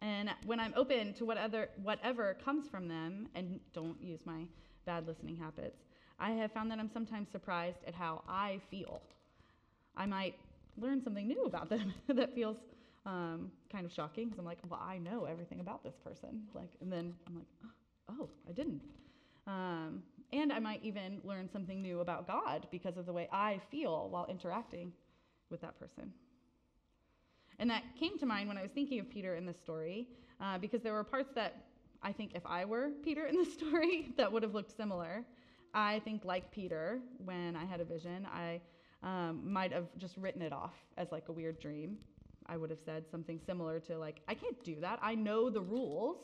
and 0.02 0.30
when 0.44 0.60
I'm 0.60 0.74
open 0.76 1.14
to 1.14 1.24
what 1.24 1.38
other, 1.38 1.70
whatever 1.82 2.36
comes 2.44 2.68
from 2.68 2.86
them 2.86 3.28
and 3.34 3.60
don't 3.72 4.00
use 4.00 4.20
my 4.24 4.44
bad 4.84 5.06
listening 5.06 5.36
habits, 5.36 5.82
I 6.18 6.30
have 6.32 6.52
found 6.52 6.70
that 6.70 6.78
I'm 6.78 6.90
sometimes 6.92 7.28
surprised 7.30 7.78
at 7.86 7.94
how 7.94 8.22
I 8.28 8.60
feel. 8.70 9.02
I 9.96 10.06
might 10.06 10.34
learn 10.78 11.02
something 11.02 11.26
new 11.26 11.44
about 11.44 11.68
them 11.70 11.94
that 12.08 12.34
feels 12.34 12.56
um, 13.06 13.50
kind 13.70 13.86
of 13.86 13.92
shocking 13.92 14.24
because 14.26 14.38
I'm 14.38 14.44
like, 14.44 14.58
well, 14.68 14.80
I 14.82 14.98
know 14.98 15.24
everything 15.24 15.60
about 15.60 15.82
this 15.82 15.94
person. 16.04 16.42
Like, 16.54 16.70
and 16.80 16.92
then 16.92 17.14
I'm 17.26 17.36
like, 17.36 17.46
oh, 17.64 17.68
I 18.08 18.52
didn't. 18.52 18.82
Um, 19.46 20.02
and 20.32 20.52
I 20.52 20.58
might 20.58 20.80
even 20.82 21.20
learn 21.24 21.48
something 21.52 21.80
new 21.80 22.00
about 22.00 22.26
God 22.26 22.66
because 22.70 22.96
of 22.96 23.06
the 23.06 23.12
way 23.12 23.28
I 23.32 23.60
feel 23.70 24.08
while 24.10 24.26
interacting 24.28 24.92
with 25.50 25.60
that 25.60 25.78
person. 25.78 26.12
And 27.58 27.70
that 27.70 27.82
came 27.98 28.18
to 28.18 28.26
mind 28.26 28.48
when 28.48 28.58
I 28.58 28.62
was 28.62 28.70
thinking 28.72 28.98
of 29.00 29.08
Peter 29.08 29.36
in 29.36 29.46
this 29.46 29.58
story, 29.58 30.08
uh, 30.40 30.58
because 30.58 30.82
there 30.82 30.92
were 30.92 31.04
parts 31.04 31.30
that 31.34 31.64
I 32.02 32.12
think 32.12 32.32
if 32.34 32.44
I 32.44 32.64
were 32.64 32.90
Peter 33.02 33.26
in 33.26 33.36
the 33.36 33.44
story, 33.58 34.12
that 34.16 34.30
would 34.30 34.42
have 34.42 34.54
looked 34.54 34.76
similar. 34.76 35.24
I 35.72 36.00
think, 36.04 36.24
like 36.24 36.50
Peter, 36.50 37.00
when 37.24 37.56
I 37.56 37.64
had 37.64 37.80
a 37.80 37.84
vision, 37.84 38.26
I 38.32 38.60
um, 39.02 39.40
might 39.44 39.72
have 39.72 39.86
just 39.98 40.16
written 40.16 40.42
it 40.42 40.52
off 40.52 40.74
as 40.96 41.12
like 41.12 41.28
a 41.28 41.32
weird 41.32 41.60
dream. 41.60 41.98
I 42.46 42.56
would 42.56 42.70
have 42.70 42.78
said 42.84 43.04
something 43.10 43.40
similar 43.44 43.80
to, 43.80 43.98
like, 43.98 44.20
I 44.28 44.34
can't 44.34 44.62
do 44.64 44.76
that. 44.80 44.98
I 45.02 45.14
know 45.14 45.50
the 45.50 45.60
rules. 45.60 46.18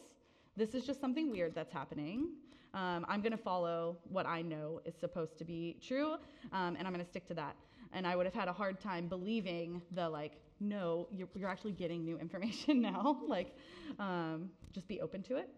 This 0.57 0.75
is 0.75 0.85
just 0.85 1.01
something 1.01 1.31
weird 1.31 1.55
that's 1.55 1.73
happening. 1.73 2.29
Um, 2.75 3.07
I'm 3.09 3.21
going 3.23 3.33
to 3.33 3.39
follow 3.39 3.97
what 4.05 4.27
I 4.27 4.43
know 4.43 4.81
is 4.85 4.95
supposed 4.95 5.39
to 5.39 5.45
be 5.45 5.79
true, 5.87 6.15
um, 6.53 6.77
and 6.77 6.87
I'm 6.87 6.93
going 6.93 7.05
to 7.05 7.11
stick 7.11 7.27
to 7.29 7.35
that. 7.35 7.57
And 7.93 8.07
I 8.07 8.17
would 8.17 8.27
have 8.27 8.35
had 8.35 8.49
a 8.49 8.53
hard 8.53 8.81
time 8.81 9.07
believing 9.09 9.83
the, 9.93 10.09
like, 10.09 10.33
no, 10.61 11.09
you're, 11.11 11.29
you're 11.35 11.49
actually 11.49 11.73
getting 11.73 12.05
new 12.05 12.19
information 12.19 12.81
now. 12.83 13.19
like, 13.27 13.57
um, 13.99 14.51
just 14.73 14.89
be 14.89 15.01
open 15.01 15.23
to 15.25 15.37
it. 15.37 15.49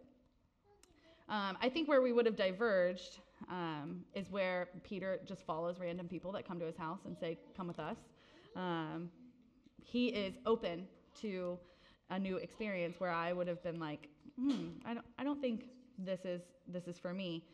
Um, 1.29 1.57
I 1.61 1.69
think 1.69 1.89
where 1.89 2.03
we 2.03 2.13
would 2.13 2.27
have 2.27 2.37
diverged 2.37 3.19
um, 3.49 4.05
is 4.15 4.31
where 4.31 4.69
Peter 4.83 5.21
just 5.25 5.43
follows 5.43 5.79
random 5.81 6.07
people 6.07 6.31
that 6.33 6.47
come 6.47 6.59
to 6.61 6.67
his 6.67 6.77
house 6.77 7.01
and 7.07 7.17
say, 7.19 7.39
Come 7.57 7.67
with 7.67 7.79
us. 7.79 7.97
Um, 8.57 9.11
he 9.83 10.09
is 10.09 10.35
open 10.47 10.87
to 11.21 11.59
a 12.11 12.19
new 12.19 12.37
experience 12.37 12.97
where 12.99 13.11
I 13.11 13.33
would 13.33 13.49
have 13.49 13.63
been 13.63 13.81
like, 13.81 14.09
hmm, 14.39 14.69
I 14.85 14.95
don't, 14.95 15.07
I 15.19 15.25
don't 15.25 15.41
think 15.41 15.65
this 15.99 16.21
is, 16.25 16.43
this 16.67 16.87
is 16.87 16.99
for 16.99 17.13
me. 17.13 17.45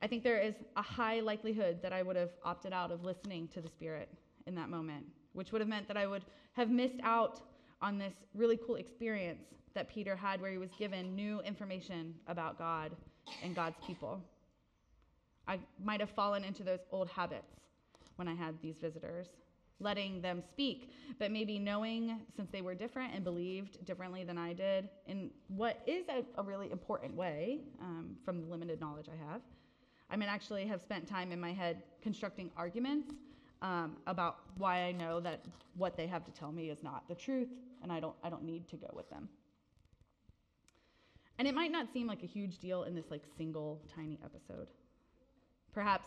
I 0.00 0.06
think 0.06 0.24
there 0.24 0.40
is 0.40 0.54
a 0.76 0.82
high 0.82 1.20
likelihood 1.20 1.78
that 1.82 1.92
I 1.92 2.02
would 2.02 2.16
have 2.16 2.30
opted 2.44 2.72
out 2.72 2.90
of 2.90 3.04
listening 3.04 3.48
to 3.54 3.60
the 3.60 3.68
Spirit 3.68 4.08
in 4.46 4.54
that 4.56 4.68
moment, 4.68 5.04
which 5.32 5.52
would 5.52 5.60
have 5.60 5.68
meant 5.68 5.86
that 5.88 5.96
I 5.96 6.06
would 6.06 6.24
have 6.54 6.70
missed 6.70 7.00
out 7.02 7.40
on 7.80 7.98
this 7.98 8.12
really 8.34 8.58
cool 8.66 8.76
experience 8.76 9.44
that 9.74 9.88
Peter 9.88 10.14
had 10.16 10.40
where 10.40 10.50
he 10.50 10.58
was 10.58 10.70
given 10.78 11.14
new 11.14 11.40
information 11.40 12.14
about 12.26 12.58
God 12.58 12.92
and 13.42 13.54
God's 13.54 13.76
people. 13.86 14.20
I 15.48 15.58
might 15.82 16.00
have 16.00 16.10
fallen 16.10 16.44
into 16.44 16.62
those 16.62 16.80
old 16.90 17.08
habits 17.08 17.56
when 18.16 18.28
I 18.28 18.34
had 18.34 18.54
these 18.60 18.76
visitors 18.80 19.28
letting 19.82 20.20
them 20.22 20.42
speak, 20.50 20.92
but 21.18 21.30
maybe 21.30 21.58
knowing 21.58 22.20
since 22.36 22.50
they 22.50 22.62
were 22.62 22.74
different 22.74 23.14
and 23.14 23.24
believed 23.24 23.84
differently 23.84 24.24
than 24.24 24.38
I 24.38 24.52
did 24.52 24.88
in 25.06 25.30
what 25.48 25.80
is 25.86 26.06
a, 26.08 26.24
a 26.40 26.42
really 26.42 26.70
important 26.70 27.14
way 27.14 27.60
um, 27.80 28.16
from 28.24 28.40
the 28.40 28.46
limited 28.46 28.80
knowledge 28.80 29.06
I 29.08 29.32
have. 29.32 29.42
I 30.10 30.16
mean, 30.16 30.28
actually 30.28 30.66
have 30.66 30.82
spent 30.82 31.06
time 31.06 31.32
in 31.32 31.40
my 31.40 31.52
head 31.52 31.82
constructing 32.02 32.50
arguments 32.56 33.14
um, 33.62 33.96
about 34.06 34.40
why 34.58 34.82
I 34.82 34.92
know 34.92 35.20
that 35.20 35.44
what 35.76 35.96
they 35.96 36.06
have 36.06 36.24
to 36.24 36.30
tell 36.32 36.52
me 36.52 36.70
is 36.70 36.82
not 36.82 37.08
the 37.08 37.14
truth, 37.14 37.48
and 37.82 37.90
I 37.90 38.00
don't, 38.00 38.14
I 38.22 38.28
don't 38.28 38.44
need 38.44 38.68
to 38.68 38.76
go 38.76 38.90
with 38.94 39.08
them. 39.08 39.28
And 41.38 41.48
it 41.48 41.54
might 41.54 41.72
not 41.72 41.92
seem 41.92 42.06
like 42.06 42.22
a 42.22 42.26
huge 42.26 42.58
deal 42.58 42.84
in 42.84 42.94
this 42.94 43.10
like 43.10 43.22
single 43.36 43.80
tiny 43.94 44.18
episode. 44.24 44.68
Perhaps 45.72 46.06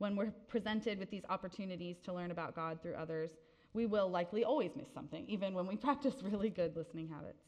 when 0.00 0.16
we're 0.16 0.32
presented 0.48 0.98
with 0.98 1.10
these 1.10 1.24
opportunities 1.28 1.96
to 2.02 2.12
learn 2.12 2.30
about 2.30 2.56
God 2.56 2.80
through 2.82 2.94
others, 2.94 3.30
we 3.74 3.84
will 3.84 4.08
likely 4.08 4.44
always 4.44 4.70
miss 4.74 4.88
something, 4.94 5.26
even 5.28 5.52
when 5.52 5.66
we 5.66 5.76
practice 5.88 6.14
really 6.22 6.48
good 6.48 6.74
listening 6.74 7.06
habits, 7.06 7.44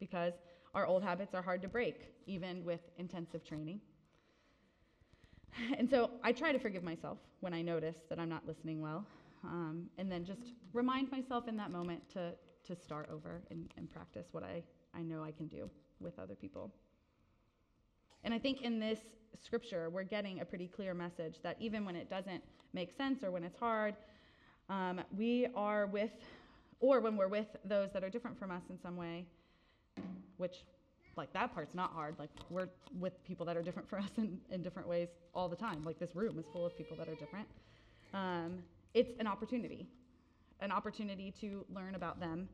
because 0.00 0.32
our 0.74 0.86
old 0.86 1.02
habits 1.02 1.34
are 1.34 1.42
hard 1.42 1.60
to 1.60 1.68
break, 1.68 2.14
even 2.26 2.64
with 2.64 2.80
intensive 2.96 3.44
training. 3.44 3.78
And 5.76 5.90
so 5.90 6.10
I 6.24 6.32
try 6.32 6.52
to 6.52 6.58
forgive 6.58 6.82
myself 6.82 7.18
when 7.40 7.52
I 7.52 7.60
notice 7.60 7.96
that 8.08 8.18
I'm 8.18 8.28
not 8.30 8.46
listening 8.46 8.80
well, 8.80 9.04
um, 9.44 9.90
and 9.98 10.10
then 10.10 10.24
just 10.24 10.54
remind 10.72 11.10
myself 11.12 11.46
in 11.46 11.56
that 11.58 11.70
moment 11.70 12.08
to, 12.14 12.32
to 12.64 12.74
start 12.74 13.10
over 13.12 13.42
and, 13.50 13.68
and 13.76 13.90
practice 13.90 14.28
what 14.32 14.44
I, 14.44 14.62
I 14.94 15.02
know 15.02 15.22
I 15.22 15.32
can 15.32 15.46
do 15.46 15.68
with 16.00 16.18
other 16.18 16.34
people. 16.34 16.72
And 18.24 18.34
I 18.34 18.38
think 18.38 18.62
in 18.62 18.78
this 18.78 18.98
scripture, 19.44 19.90
we're 19.90 20.04
getting 20.04 20.40
a 20.40 20.44
pretty 20.44 20.66
clear 20.66 20.94
message 20.94 21.36
that 21.42 21.56
even 21.60 21.84
when 21.84 21.96
it 21.96 22.10
doesn't 22.10 22.42
make 22.72 22.92
sense 22.96 23.22
or 23.22 23.30
when 23.30 23.44
it's 23.44 23.56
hard, 23.58 23.96
um, 24.68 25.00
we 25.16 25.48
are 25.54 25.86
with, 25.86 26.10
or 26.80 27.00
when 27.00 27.16
we're 27.16 27.28
with 27.28 27.48
those 27.64 27.90
that 27.92 28.04
are 28.04 28.10
different 28.10 28.38
from 28.38 28.50
us 28.50 28.62
in 28.70 28.78
some 28.80 28.96
way, 28.96 29.24
which, 30.36 30.64
like, 31.16 31.32
that 31.32 31.52
part's 31.52 31.74
not 31.74 31.92
hard. 31.92 32.16
Like, 32.18 32.30
we're 32.50 32.68
with 32.98 33.24
people 33.24 33.44
that 33.46 33.56
are 33.56 33.62
different 33.62 33.88
from 33.88 34.04
us 34.04 34.10
in, 34.16 34.38
in 34.50 34.62
different 34.62 34.88
ways 34.88 35.08
all 35.34 35.48
the 35.48 35.56
time. 35.56 35.84
Like, 35.84 35.98
this 35.98 36.14
room 36.14 36.38
is 36.38 36.44
full 36.52 36.66
of 36.66 36.76
people 36.76 36.96
that 36.98 37.08
are 37.08 37.16
different. 37.16 37.48
Um, 38.12 38.58
it's 38.94 39.12
an 39.18 39.26
opportunity, 39.26 39.86
an 40.60 40.72
opportunity 40.72 41.32
to 41.40 41.64
learn 41.72 41.94
about 41.94 42.20
them. 42.20 42.48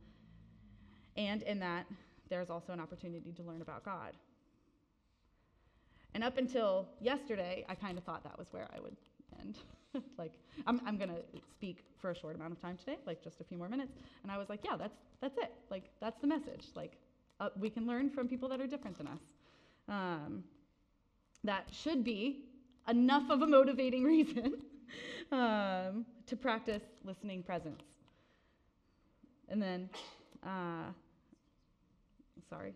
And 1.17 1.43
in 1.43 1.59
that, 1.61 1.87
there's 2.29 2.51
also 2.51 2.73
an 2.73 2.81
opportunity 2.81 3.33
to 3.33 3.43
learn 3.43 3.63
about 3.63 3.85
God. 3.85 4.13
And 6.17 6.25
up 6.25 6.39
until 6.39 6.89
yesterday, 6.99 7.67
I 7.69 7.75
kind 7.75 7.99
of 7.99 8.05
thought 8.05 8.25
that 8.25 8.39
was 8.39 8.51
where 8.51 8.67
I 8.75 8.81
would 8.81 8.97
end. 9.39 9.59
like, 10.19 10.33
I'm, 10.67 10.81
I'm 10.87 10.97
going 10.97 11.11
to 11.11 11.21
speak 11.51 11.85
for 12.01 12.11
a 12.11 12.15
short 12.15 12.35
amount 12.37 12.53
of 12.53 12.59
time 12.63 12.79
today, 12.79 12.97
like 13.07 13.23
just 13.23 13.43
a 13.43 13.45
few 13.45 13.59
more 13.59 13.69
minutes. 13.69 13.93
And 14.23 14.33
I 14.33 14.39
was 14.39 14.49
like, 14.49 14.61
yeah, 14.65 14.79
that's, 14.79 14.97
that's 15.21 15.37
it. 15.37 15.53
Like, 15.71 15.91
that's 16.01 16.19
the 16.23 16.27
message. 16.27 16.69
Like, 16.75 16.97
uh, 17.39 17.51
we 17.61 17.69
can 17.69 17.87
learn 17.87 18.09
from 18.09 18.29
people 18.29 18.49
that 18.49 18.63
are 18.63 18.67
different 18.67 18.97
than 18.97 19.09
us. 19.09 19.19
Um, 19.91 20.45
that 21.45 21.67
should 21.71 22.03
be 22.03 22.47
enough 22.89 23.29
of 23.29 23.43
a 23.43 23.47
motivating 23.47 24.03
reason 24.15 24.55
um, 25.33 26.07
to 26.29 26.35
practice 26.35 26.83
listening 27.05 27.43
presence. 27.43 27.83
And 29.51 29.61
then, 29.61 29.91
uh, 30.43 30.93
sorry. 32.49 32.73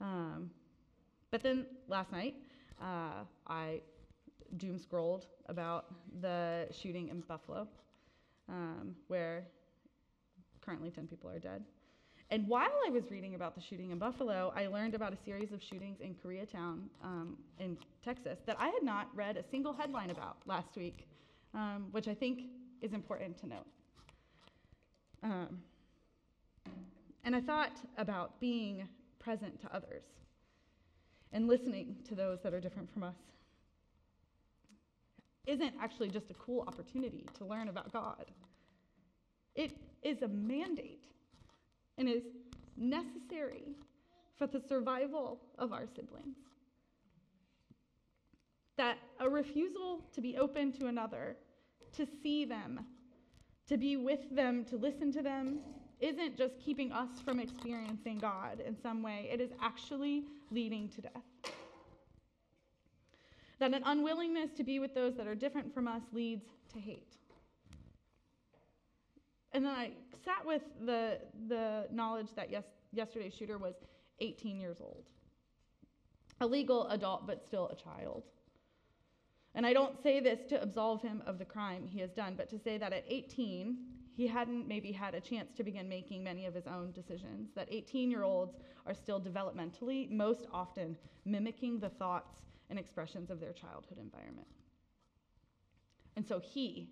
Um, 0.00 0.50
but 1.30 1.42
then 1.42 1.66
last 1.86 2.10
night, 2.12 2.34
uh, 2.82 3.24
I 3.46 3.80
doom 4.56 4.78
scrolled 4.78 5.26
about 5.48 5.86
the 6.20 6.68
shooting 6.70 7.08
in 7.08 7.20
Buffalo, 7.20 7.66
um, 8.48 8.94
where 9.08 9.44
currently 10.60 10.90
10 10.90 11.06
people 11.06 11.30
are 11.30 11.38
dead. 11.38 11.62
And 12.30 12.48
while 12.48 12.72
I 12.86 12.90
was 12.90 13.04
reading 13.10 13.34
about 13.34 13.54
the 13.54 13.60
shooting 13.60 13.90
in 13.90 13.98
Buffalo, 13.98 14.52
I 14.56 14.66
learned 14.66 14.94
about 14.94 15.12
a 15.12 15.18
series 15.24 15.52
of 15.52 15.62
shootings 15.62 16.00
in 16.00 16.14
Koreatown 16.14 16.84
um, 17.04 17.36
in 17.58 17.76
Texas 18.02 18.38
that 18.46 18.56
I 18.58 18.68
had 18.68 18.82
not 18.82 19.08
read 19.14 19.36
a 19.36 19.44
single 19.50 19.72
headline 19.72 20.10
about 20.10 20.38
last 20.46 20.74
week, 20.76 21.06
um, 21.54 21.88
which 21.90 22.08
I 22.08 22.14
think 22.14 22.44
is 22.80 22.94
important 22.94 23.38
to 23.40 23.46
note. 23.46 23.66
Um, 25.22 25.58
and 27.24 27.36
I 27.36 27.40
thought 27.40 27.76
about 27.98 28.40
being 28.40 28.88
present 29.18 29.60
to 29.60 29.74
others 29.74 30.02
and 31.32 31.48
listening 31.48 31.96
to 32.08 32.14
those 32.14 32.40
that 32.42 32.52
are 32.52 32.60
different 32.60 32.92
from 32.92 33.02
us 33.02 33.16
isn't 35.46 35.74
actually 35.80 36.08
just 36.08 36.30
a 36.30 36.34
cool 36.34 36.64
opportunity 36.66 37.26
to 37.36 37.44
learn 37.44 37.68
about 37.68 37.92
God. 37.92 38.26
It 39.54 39.72
is 40.02 40.22
a 40.22 40.28
mandate 40.28 41.02
and 41.98 42.08
is 42.08 42.22
necessary 42.76 43.74
for 44.38 44.46
the 44.46 44.60
survival 44.68 45.40
of 45.58 45.72
our 45.72 45.86
siblings. 45.94 46.36
That 48.76 48.96
a 49.20 49.28
refusal 49.28 50.00
to 50.14 50.20
be 50.20 50.36
open 50.38 50.72
to 50.72 50.86
another, 50.86 51.36
to 51.96 52.06
see 52.22 52.44
them, 52.44 52.80
to 53.68 53.76
be 53.76 53.96
with 53.96 54.34
them, 54.34 54.64
to 54.66 54.76
listen 54.76 55.12
to 55.12 55.22
them, 55.22 55.60
isn't 56.00 56.36
just 56.36 56.58
keeping 56.58 56.90
us 56.92 57.20
from 57.24 57.38
experiencing 57.38 58.18
God 58.18 58.60
in 58.66 58.76
some 58.82 59.02
way, 59.02 59.28
it 59.32 59.40
is 59.40 59.50
actually 59.62 60.24
leading 60.52 60.88
to 60.90 61.02
death. 61.02 61.52
That 63.58 63.74
an 63.74 63.82
unwillingness 63.84 64.50
to 64.56 64.64
be 64.64 64.78
with 64.78 64.94
those 64.94 65.16
that 65.16 65.26
are 65.26 65.34
different 65.34 65.72
from 65.72 65.86
us 65.86 66.02
leads 66.12 66.44
to 66.72 66.80
hate. 66.80 67.16
And 69.52 69.64
then 69.64 69.72
I 69.72 69.92
sat 70.24 70.44
with 70.44 70.62
the, 70.84 71.18
the 71.48 71.86
knowledge 71.92 72.28
that 72.36 72.50
yes, 72.50 72.64
yesterday's 72.92 73.34
shooter 73.34 73.58
was 73.58 73.74
18 74.20 74.58
years 74.58 74.78
old. 74.80 75.04
A 76.40 76.46
legal 76.46 76.88
adult, 76.88 77.26
but 77.26 77.44
still 77.46 77.68
a 77.68 77.76
child. 77.76 78.24
And 79.54 79.66
I 79.66 79.72
don't 79.72 80.02
say 80.02 80.20
this 80.20 80.40
to 80.48 80.62
absolve 80.62 81.02
him 81.02 81.22
of 81.26 81.38
the 81.38 81.44
crime 81.44 81.86
he 81.86 82.00
has 82.00 82.10
done, 82.10 82.34
but 82.36 82.48
to 82.50 82.58
say 82.58 82.78
that 82.78 82.92
at 82.92 83.04
18, 83.06 83.76
he 84.14 84.26
hadn't 84.26 84.68
maybe 84.68 84.92
had 84.92 85.14
a 85.14 85.20
chance 85.20 85.52
to 85.56 85.64
begin 85.64 85.88
making 85.88 86.22
many 86.22 86.46
of 86.46 86.54
his 86.54 86.66
own 86.66 86.92
decisions. 86.92 87.50
That 87.54 87.68
18 87.70 88.10
year 88.10 88.22
olds 88.22 88.56
are 88.86 88.94
still 88.94 89.20
developmentally, 89.20 90.10
most 90.10 90.46
often, 90.52 90.96
mimicking 91.24 91.78
the 91.78 91.88
thoughts 91.88 92.40
and 92.68 92.78
expressions 92.78 93.30
of 93.30 93.40
their 93.40 93.52
childhood 93.52 93.98
environment. 93.98 94.48
And 96.16 96.26
so 96.26 96.38
he 96.38 96.90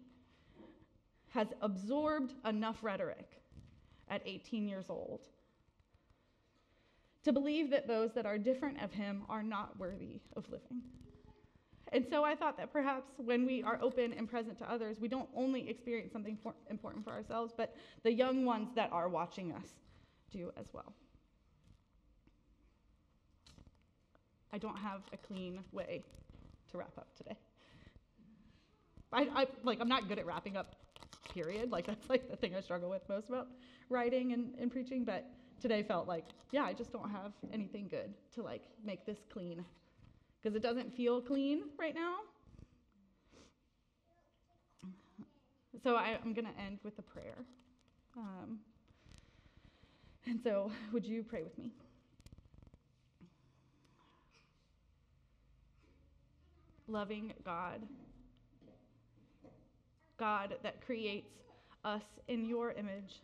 has 1.28 1.48
absorbed 1.60 2.34
enough 2.44 2.82
rhetoric 2.82 3.40
at 4.08 4.22
18 4.24 4.66
years 4.66 4.86
old 4.88 5.20
to 7.22 7.32
believe 7.32 7.70
that 7.70 7.86
those 7.86 8.12
that 8.14 8.26
are 8.26 8.38
different 8.38 8.82
of 8.82 8.92
him 8.92 9.22
are 9.28 9.42
not 9.42 9.78
worthy 9.78 10.20
of 10.36 10.48
living. 10.48 10.82
And 11.92 12.06
so 12.08 12.24
I 12.24 12.36
thought 12.36 12.56
that 12.56 12.72
perhaps 12.72 13.10
when 13.16 13.44
we 13.44 13.62
are 13.62 13.78
open 13.82 14.12
and 14.12 14.28
present 14.28 14.58
to 14.58 14.70
others, 14.70 15.00
we 15.00 15.08
don't 15.08 15.28
only 15.34 15.68
experience 15.68 16.12
something 16.12 16.38
for 16.40 16.54
important 16.70 17.04
for 17.04 17.10
ourselves, 17.10 17.52
but 17.56 17.74
the 18.04 18.12
young 18.12 18.44
ones 18.44 18.68
that 18.76 18.92
are 18.92 19.08
watching 19.08 19.52
us 19.52 19.66
do 20.30 20.52
as 20.56 20.66
well. 20.72 20.92
I 24.52 24.58
don't 24.58 24.78
have 24.78 25.02
a 25.12 25.16
clean 25.16 25.60
way 25.72 26.04
to 26.70 26.78
wrap 26.78 26.96
up 26.96 27.08
today. 27.16 27.36
I, 29.12 29.28
I 29.34 29.46
like 29.64 29.80
I'm 29.80 29.88
not 29.88 30.08
good 30.08 30.18
at 30.18 30.26
wrapping 30.26 30.56
up, 30.56 30.76
period. 31.34 31.72
Like 31.72 31.86
that's 31.86 32.08
like 32.08 32.30
the 32.30 32.36
thing 32.36 32.54
I 32.54 32.60
struggle 32.60 32.90
with 32.90 33.08
most 33.08 33.28
about 33.28 33.48
writing 33.88 34.32
and, 34.32 34.54
and 34.60 34.70
preaching, 34.70 35.04
but 35.04 35.26
today 35.60 35.82
felt 35.82 36.06
like, 36.06 36.24
yeah, 36.52 36.62
I 36.62 36.72
just 36.72 36.92
don't 36.92 37.10
have 37.10 37.32
anything 37.52 37.88
good 37.88 38.14
to 38.34 38.42
like 38.42 38.62
make 38.84 39.04
this 39.04 39.18
clean 39.32 39.64
because 40.42 40.56
it 40.56 40.62
doesn't 40.62 40.94
feel 40.96 41.20
clean 41.20 41.62
right 41.78 41.94
now. 41.94 42.16
So 45.82 45.96
I, 45.96 46.18
am 46.24 46.34
going 46.34 46.46
to 46.46 46.60
end 46.60 46.78
with 46.82 46.98
a 46.98 47.02
prayer. 47.02 47.38
Um, 48.16 48.58
and 50.26 50.40
so, 50.42 50.70
would 50.92 51.04
you 51.04 51.22
pray 51.22 51.42
with 51.42 51.56
me? 51.58 51.70
Loving 56.88 57.32
God, 57.44 57.80
God 60.18 60.56
that 60.62 60.84
creates 60.84 61.30
us 61.84 62.02
in 62.28 62.44
your 62.44 62.72
image. 62.72 63.20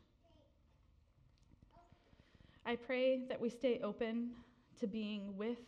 I 2.65 2.77
pray 2.77 3.23
that 3.29 3.41
we 3.41 3.51
stay 3.51 3.81
open 3.83 4.31
to 4.81 4.87
being 4.87 5.37
with 5.37 5.59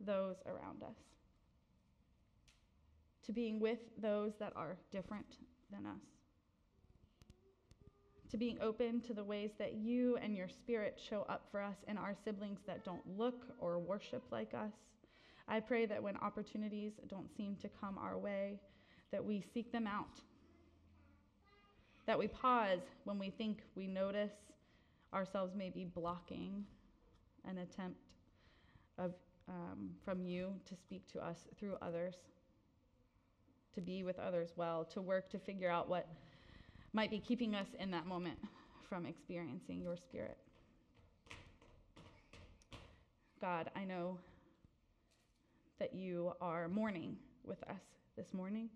those 0.00 0.36
around 0.46 0.82
us, 0.82 0.96
to 3.26 3.32
being 3.32 3.60
with 3.60 3.78
those 4.00 4.32
that 4.38 4.52
are 4.56 4.76
different 4.90 5.36
than 5.70 5.86
us, 5.86 6.00
to 8.30 8.36
being 8.36 8.58
open 8.60 9.00
to 9.00 9.14
the 9.14 9.24
ways 9.24 9.50
that 9.58 9.74
you 9.74 10.16
and 10.22 10.36
your 10.36 10.48
spirit 10.48 11.00
show 11.08 11.26
up 11.28 11.46
for 11.50 11.62
us 11.62 11.76
and 11.86 11.98
our 11.98 12.14
siblings 12.24 12.60
that 12.66 12.84
don't 12.84 13.06
look 13.16 13.46
or 13.58 13.78
worship 13.78 14.22
like 14.30 14.52
us. 14.54 14.72
I 15.48 15.60
pray 15.60 15.86
that 15.86 16.02
when 16.02 16.16
opportunities 16.18 16.92
don't 17.08 17.34
seem 17.36 17.56
to 17.62 17.68
come 17.80 17.96
our 17.96 18.18
way, 18.18 18.60
that 19.12 19.24
we 19.24 19.42
seek 19.54 19.72
them 19.72 19.86
out. 19.86 20.20
That 22.06 22.18
we 22.18 22.28
pause 22.28 22.80
when 23.04 23.18
we 23.18 23.30
think 23.30 23.62
we 23.74 23.86
notice 23.86 24.32
ourselves 25.14 25.54
maybe 25.56 25.84
blocking 25.84 26.64
an 27.46 27.58
attempt 27.58 28.00
of 28.98 29.14
um, 29.48 29.90
from 30.04 30.22
you 30.22 30.52
to 30.66 30.76
speak 30.76 31.06
to 31.12 31.24
us 31.24 31.46
through 31.58 31.76
others, 31.80 32.14
to 33.74 33.80
be 33.80 34.02
with 34.02 34.18
others 34.18 34.50
well, 34.56 34.84
to 34.84 35.00
work 35.00 35.30
to 35.30 35.38
figure 35.38 35.70
out 35.70 35.88
what 35.88 36.08
might 36.92 37.10
be 37.10 37.18
keeping 37.18 37.54
us 37.54 37.68
in 37.78 37.90
that 37.90 38.06
moment 38.06 38.38
from 38.88 39.06
experiencing 39.06 39.80
your 39.80 39.96
spirit. 39.96 40.36
God, 43.40 43.70
I 43.76 43.84
know 43.84 44.18
that 45.78 45.94
you 45.94 46.32
are 46.40 46.68
mourning 46.68 47.16
with 47.44 47.62
us 47.68 47.82
this 48.16 48.34
morning. 48.34 48.68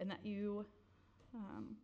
and 0.00 0.10
that 0.10 0.24
you 0.24 0.64
um, 1.34 1.76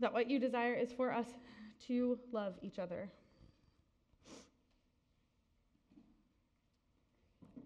that 0.00 0.12
what 0.12 0.30
you 0.30 0.38
desire 0.38 0.74
is 0.74 0.92
for 0.92 1.12
us 1.12 1.26
to 1.86 2.18
love 2.32 2.54
each 2.62 2.78
other. 2.78 3.10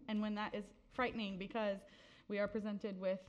And 0.09 0.21
when 0.21 0.35
that 0.35 0.55
is 0.55 0.65
frightening 0.93 1.39
because 1.39 1.79
we 2.29 2.39
are 2.39 2.49
presented 2.49 3.01
with 3.01 3.21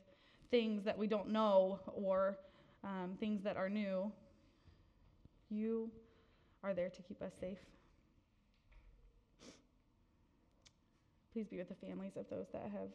things 0.51 0.83
that 0.83 0.98
we 0.98 1.07
don't 1.07 1.29
know 1.29 1.79
or 1.88 2.38
um, 2.83 3.15
things 3.19 3.41
that 3.43 3.57
are 3.57 3.69
new, 3.69 4.12
you 5.50 5.89
are 6.63 6.74
there 6.74 6.89
to 6.89 7.01
keep 7.01 7.22
us 7.22 7.33
safe. 7.39 7.60
Please 11.31 11.48
be 11.48 11.57
with 11.57 11.69
the 11.69 11.88
families 11.88 12.15
of 12.15 12.29
those 12.29 12.45
that 12.53 12.69
have 12.72 12.89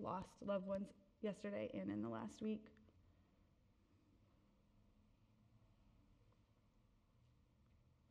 lost 0.00 0.28
loved 0.46 0.66
ones 0.66 0.88
yesterday 1.20 1.70
and 1.74 1.90
in 1.90 2.02
the 2.02 2.08
last 2.08 2.40
week. 2.40 2.71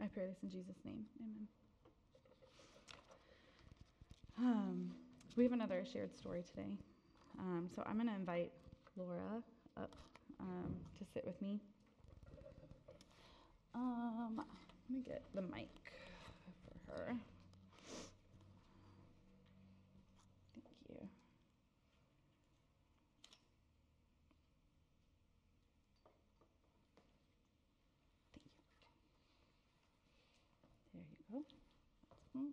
I 0.01 0.07
pray 0.07 0.25
this 0.25 0.37
in 0.43 0.49
Jesus' 0.49 0.75
name. 0.83 1.05
Amen. 1.21 1.47
Um, 4.39 4.91
we 5.37 5.43
have 5.43 5.53
another 5.53 5.83
shared 5.91 6.15
story 6.15 6.43
today. 6.43 6.77
Um, 7.39 7.69
so 7.75 7.83
I'm 7.85 7.95
going 7.95 8.07
to 8.07 8.15
invite 8.15 8.51
Laura 8.97 9.43
up 9.77 9.91
um, 10.39 10.75
to 10.97 11.05
sit 11.13 11.25
with 11.25 11.39
me. 11.41 11.59
Um, 13.75 14.37
let 14.37 14.97
me 14.97 15.03
get 15.05 15.23
the 15.35 15.41
mic 15.41 15.69
for 16.87 16.93
her. 16.93 17.15
Thank 20.53 20.65
you. 20.89 20.95
Thank 30.93 31.05
you. 31.29 31.31
There 31.31 31.37
you 31.41 31.43
go. 32.33 32.39
Mm. 32.39 32.51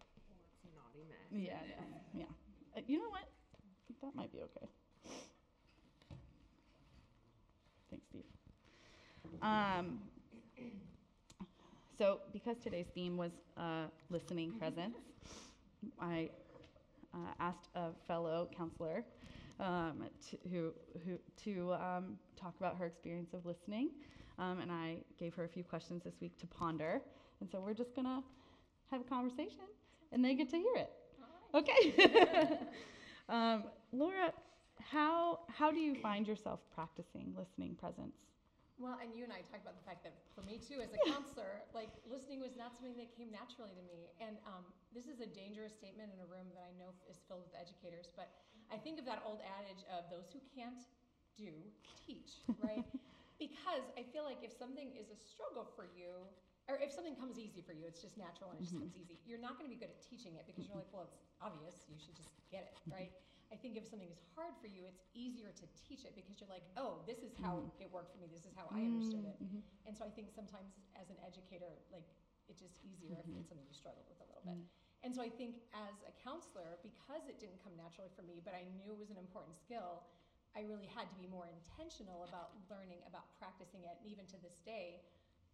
It's 0.00 0.64
a 0.64 0.76
naughty 0.76 1.04
mess. 1.08 1.21
Yeah, 1.32 1.52
yeah, 1.66 1.74
yeah. 2.14 2.24
Uh, 2.76 2.80
you 2.86 2.98
know 2.98 3.08
what? 3.08 3.22
That 4.02 4.14
might 4.14 4.32
be 4.32 4.40
okay. 4.42 4.68
Thanks, 7.90 8.06
Steve. 8.10 8.24
Um, 9.40 10.00
so, 11.98 12.20
because 12.32 12.56
today's 12.62 12.86
theme 12.94 13.16
was 13.16 13.32
uh, 13.56 13.84
listening 14.10 14.52
presence, 14.58 14.96
I 16.00 16.30
uh, 17.14 17.18
asked 17.40 17.68
a 17.74 17.90
fellow 18.06 18.48
counselor 18.56 19.04
um, 19.60 20.04
to, 20.30 20.36
who, 20.50 20.72
who, 21.06 21.18
to 21.44 21.72
um, 21.74 22.18
talk 22.36 22.54
about 22.58 22.76
her 22.76 22.86
experience 22.86 23.32
of 23.34 23.46
listening, 23.46 23.90
um, 24.38 24.60
and 24.60 24.70
I 24.70 24.96
gave 25.18 25.34
her 25.34 25.44
a 25.44 25.48
few 25.48 25.64
questions 25.64 26.02
this 26.04 26.14
week 26.20 26.38
to 26.40 26.46
ponder. 26.46 27.00
And 27.40 27.50
so, 27.50 27.60
we're 27.60 27.74
just 27.74 27.94
gonna 27.96 28.22
have 28.90 29.00
a 29.00 29.04
conversation, 29.04 29.64
and 30.12 30.24
they 30.24 30.34
get 30.34 30.50
to 30.50 30.56
hear 30.56 30.74
it. 30.76 30.90
Okay. 31.54 31.94
um, 33.28 33.64
Laura, 33.92 34.32
how 34.80 35.40
how 35.48 35.70
do 35.70 35.78
you 35.78 35.94
find 35.94 36.26
yourself 36.26 36.60
practicing 36.74 37.34
listening 37.36 37.74
presence? 37.76 38.16
Well, 38.80 38.98
and 38.98 39.14
you 39.14 39.22
and 39.22 39.30
I 39.30 39.44
talked 39.46 39.62
about 39.62 39.78
the 39.78 39.86
fact 39.86 40.02
that 40.02 40.16
for 40.34 40.42
me 40.42 40.58
too, 40.58 40.82
as 40.82 40.90
a 40.90 41.00
counselor, 41.06 41.62
like 41.76 41.92
listening 42.08 42.40
was 42.42 42.56
not 42.56 42.74
something 42.74 42.96
that 42.98 43.14
came 43.14 43.30
naturally 43.30 43.76
to 43.76 43.84
me. 43.84 44.10
And 44.18 44.40
um, 44.48 44.64
this 44.90 45.06
is 45.06 45.20
a 45.20 45.28
dangerous 45.28 45.76
statement 45.76 46.10
in 46.10 46.18
a 46.18 46.26
room 46.26 46.50
that 46.56 46.66
I 46.66 46.72
know 46.80 46.90
is 47.06 47.22
filled 47.28 47.46
with 47.46 47.54
educators, 47.54 48.10
but 48.16 48.32
I 48.72 48.80
think 48.80 48.98
of 48.98 49.04
that 49.06 49.22
old 49.22 49.44
adage 49.44 49.84
of 49.92 50.08
those 50.08 50.32
who 50.32 50.40
can't 50.56 50.82
do, 51.36 51.52
teach, 51.94 52.42
right? 52.58 52.82
because 53.44 53.84
I 53.94 54.02
feel 54.10 54.24
like 54.24 54.40
if 54.42 54.50
something 54.50 54.90
is 54.96 55.12
a 55.12 55.18
struggle 55.20 55.68
for 55.76 55.86
you, 55.92 56.26
or 56.70 56.78
if 56.78 56.94
something 56.94 57.18
comes 57.18 57.38
easy 57.38 57.62
for 57.62 57.74
you, 57.74 57.86
it's 57.86 57.98
just 57.98 58.14
natural 58.14 58.54
and 58.54 58.58
it 58.58 58.66
just 58.66 58.78
mm-hmm. 58.78 58.86
comes 58.86 58.94
easy, 58.94 59.18
you're 59.26 59.42
not 59.42 59.58
going 59.58 59.66
to 59.66 59.74
be 59.74 59.78
good 59.78 59.90
at 59.90 59.98
teaching 60.02 60.38
it 60.38 60.46
because 60.46 60.70
you're 60.70 60.78
like, 60.78 60.90
well, 60.94 61.06
it's 61.06 61.18
obvious, 61.42 61.86
you 61.90 61.98
should 61.98 62.14
just 62.14 62.30
get 62.54 62.70
it, 62.70 62.78
mm-hmm. 62.86 62.94
right? 62.94 63.12
I 63.52 63.56
think 63.60 63.76
if 63.76 63.84
something 63.84 64.08
is 64.08 64.22
hard 64.32 64.56
for 64.64 64.70
you, 64.70 64.88
it's 64.88 65.04
easier 65.12 65.52
to 65.52 65.64
teach 65.76 66.08
it 66.08 66.16
because 66.16 66.40
you're 66.40 66.48
like, 66.48 66.64
oh, 66.80 67.04
this 67.04 67.20
is 67.20 67.36
how 67.36 67.60
mm-hmm. 67.60 67.84
it 67.84 67.92
worked 67.92 68.16
for 68.16 68.16
me. 68.16 68.32
This 68.32 68.48
is 68.48 68.56
how 68.56 68.64
I 68.72 68.80
understood 68.80 69.28
it. 69.28 69.36
And 69.84 69.92
so 69.92 70.08
I 70.08 70.10
think 70.14 70.32
sometimes 70.32 70.72
as 70.96 71.12
an 71.12 71.20
educator, 71.20 71.68
like 71.92 72.08
it's 72.48 72.64
just 72.64 72.80
easier 72.80 73.12
if 73.20 73.28
it's 73.28 73.52
something 73.52 73.68
you 73.68 73.76
struggled 73.76 74.08
with 74.08 74.24
a 74.24 74.26
little 74.32 74.40
bit. 74.40 74.56
And 75.04 75.12
so 75.12 75.20
I 75.20 75.28
think 75.28 75.60
as 75.74 76.00
a 76.08 76.14
counselor, 76.16 76.80
because 76.80 77.28
it 77.28 77.42
didn't 77.42 77.60
come 77.60 77.76
naturally 77.76 78.08
for 78.16 78.24
me, 78.24 78.40
but 78.40 78.56
I 78.56 78.64
knew 78.72 78.88
it 78.88 78.96
was 78.96 79.12
an 79.12 79.20
important 79.20 79.58
skill, 79.58 80.06
I 80.56 80.64
really 80.64 80.88
had 80.88 81.10
to 81.12 81.16
be 81.20 81.28
more 81.28 81.48
intentional 81.48 82.24
about 82.24 82.56
learning, 82.72 83.04
about 83.04 83.28
practicing 83.36 83.84
it. 83.84 84.00
And 84.00 84.08
even 84.08 84.24
to 84.32 84.38
this 84.40 84.64
day, 84.64 85.04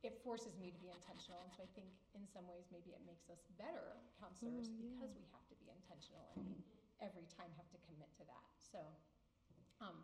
it 0.06 0.14
forces 0.22 0.54
me 0.62 0.70
to 0.70 0.78
be 0.78 0.90
intentional. 0.94 1.42
And 1.42 1.50
so 1.50 1.60
I 1.66 1.70
think 1.74 1.90
in 2.14 2.22
some 2.30 2.46
ways, 2.46 2.70
maybe 2.70 2.94
it 2.94 3.02
makes 3.02 3.26
us 3.30 3.42
better 3.58 3.98
counselors 4.18 4.70
Oh, 4.70 4.78
yeah. 4.78 4.86
because 4.94 5.12
we 5.18 5.26
have 5.34 5.42
to 5.50 5.56
be 5.58 5.66
intentional 5.74 6.30
and 6.38 6.46
we 6.46 6.62
every 7.02 7.26
time 7.34 7.50
have 7.58 7.66
to 7.74 7.78
commit 7.86 8.10
to 8.22 8.24
that. 8.30 8.46
So, 8.62 8.78
um, 9.82 9.98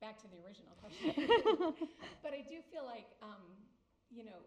back 0.00 0.20
to 0.24 0.28
the 0.28 0.36
original 0.44 0.76
question. 0.80 1.16
but 2.24 2.36
I 2.36 2.44
do 2.44 2.60
feel 2.68 2.84
like, 2.84 3.08
um, 3.24 3.56
you 4.12 4.24
know, 4.24 4.44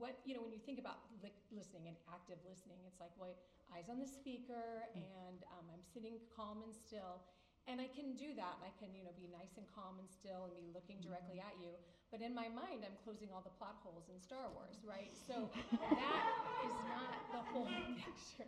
what, 0.00 0.20
you 0.24 0.32
know, 0.36 0.40
when 0.44 0.52
you 0.52 0.60
think 0.60 0.80
about 0.80 1.04
li- 1.24 1.36
listening 1.52 1.88
and 1.88 1.96
active 2.12 2.36
listening, 2.44 2.80
it's 2.88 3.00
like, 3.00 3.12
well, 3.16 3.36
eyes 3.72 3.88
on 3.92 4.00
the 4.00 4.08
speaker 4.08 4.84
and 4.96 5.44
um, 5.56 5.68
I'm 5.72 5.84
sitting 5.84 6.20
calm 6.32 6.64
and 6.64 6.72
still. 6.72 7.20
And 7.66 7.82
I 7.82 7.90
can 7.90 8.14
do 8.14 8.30
that. 8.38 8.62
I 8.62 8.70
can, 8.78 8.94
you 8.94 9.02
know, 9.02 9.10
be 9.18 9.26
nice 9.26 9.58
and 9.58 9.66
calm 9.74 9.98
and 9.98 10.06
still 10.06 10.46
and 10.46 10.54
be 10.54 10.70
looking 10.70 11.02
mm-hmm. 11.02 11.10
directly 11.10 11.42
at 11.42 11.58
you. 11.58 11.74
But 12.14 12.22
in 12.22 12.30
my 12.30 12.46
mind, 12.46 12.86
I'm 12.86 12.94
closing 13.02 13.34
all 13.34 13.42
the 13.42 13.54
plot 13.58 13.82
holes 13.82 14.06
in 14.06 14.22
Star 14.22 14.46
Wars, 14.54 14.78
right? 14.86 15.10
So 15.26 15.50
that 15.74 16.26
is 16.62 16.76
not 16.86 17.10
the 17.34 17.42
whole 17.50 17.66
picture. 17.98 18.46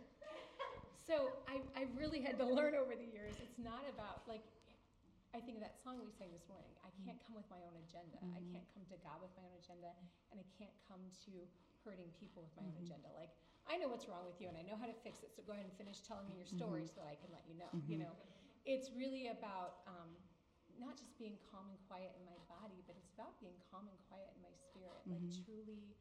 So 1.03 1.35
I, 1.51 1.59
I 1.75 1.91
really 1.99 2.23
had 2.23 2.39
to 2.39 2.47
learn 2.47 2.79
over 2.79 2.95
the 2.95 3.09
years. 3.11 3.35
It's 3.43 3.59
not 3.59 3.83
about 3.91 4.23
like 4.29 4.45
I 5.35 5.37
think 5.43 5.61
of 5.61 5.63
that 5.65 5.77
song 5.77 6.01
we 6.01 6.09
sang 6.09 6.33
this 6.33 6.47
morning. 6.49 6.71
I 6.81 6.89
mm-hmm. 6.89 7.05
can't 7.05 7.21
come 7.21 7.37
with 7.37 7.45
my 7.53 7.61
own 7.61 7.75
agenda. 7.85 8.17
I 8.33 8.41
mm-hmm. 8.41 8.55
can't 8.55 8.69
come 8.73 8.85
to 8.89 8.97
God 9.05 9.21
with 9.21 9.29
my 9.37 9.45
own 9.45 9.57
agenda, 9.61 9.93
and 10.33 10.41
I 10.41 10.45
can't 10.57 10.73
come 10.89 11.01
to 11.29 11.33
hurting 11.85 12.09
people 12.17 12.41
with 12.41 12.53
my 12.57 12.65
own 12.65 12.77
agenda. 12.81 13.13
Like 13.13 13.35
I 13.69 13.77
know 13.77 13.91
what's 13.91 14.09
wrong 14.09 14.25
with 14.25 14.41
you, 14.41 14.49
and 14.49 14.57
I 14.57 14.65
know 14.65 14.79
how 14.79 14.89
to 14.89 14.97
fix 15.05 15.21
it. 15.21 15.29
So 15.35 15.45
go 15.45 15.53
ahead 15.53 15.67
and 15.67 15.75
finish 15.77 16.01
telling 16.01 16.25
me 16.31 16.39
your 16.39 16.49
story 16.49 16.87
so 16.89 17.03
that 17.03 17.09
I 17.11 17.17
can 17.19 17.29
let 17.29 17.45
you 17.45 17.59
know. 17.59 17.69
You 17.85 18.01
know, 18.01 18.13
it's 18.65 18.91
really 18.95 19.31
about 19.31 19.83
um, 19.87 20.11
not 20.79 20.95
just 20.95 21.15
being 21.19 21.35
calm 21.51 21.67
and 21.67 21.79
quiet 21.91 22.15
in 22.15 22.23
my 22.23 22.39
body, 22.47 22.79
but 22.87 22.95
it's 22.95 23.11
about 23.13 23.35
being 23.43 23.59
calm 23.67 23.85
and 23.91 23.99
quiet 24.07 24.31
in 24.33 24.41
my 24.41 24.55
spirit. 24.55 25.03
Like 25.05 25.19
mm-hmm. 25.19 25.43
truly 25.43 25.95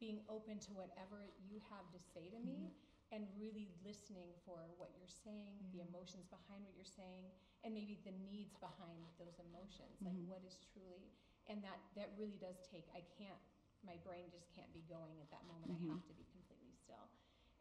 being 0.00 0.20
open 0.28 0.60
to 0.60 0.70
whatever 0.76 1.28
you 1.48 1.60
have 1.72 1.88
to 1.92 2.00
say 2.00 2.28
to 2.28 2.40
me 2.40 2.68
mm-hmm. 2.68 3.14
and 3.16 3.22
really 3.36 3.72
listening 3.80 4.32
for 4.44 4.60
what 4.76 4.92
you're 4.96 5.08
saying, 5.08 5.56
the 5.72 5.80
mm-hmm. 5.80 5.92
emotions 5.92 6.28
behind 6.28 6.64
what 6.64 6.76
you're 6.76 6.88
saying, 6.88 7.28
and 7.64 7.72
maybe 7.72 8.00
the 8.04 8.12
needs 8.28 8.56
behind 8.60 9.08
those 9.20 9.40
emotions. 9.40 9.96
Like 10.00 10.16
what 10.28 10.44
is 10.44 10.60
truly, 10.72 11.12
and 11.48 11.60
that 11.64 11.80
that 11.96 12.12
really 12.16 12.40
does 12.40 12.60
take. 12.68 12.88
I 12.96 13.04
can't. 13.16 13.40
My 13.84 14.00
brain 14.02 14.26
just 14.32 14.50
can't 14.50 14.72
be 14.74 14.82
going 14.90 15.14
at 15.22 15.30
that 15.30 15.44
moment. 15.46 15.70
I 15.70 15.78
have 15.94 16.02
to 16.10 16.16
be 16.16 16.26
completely 16.34 16.74
still. 16.74 17.06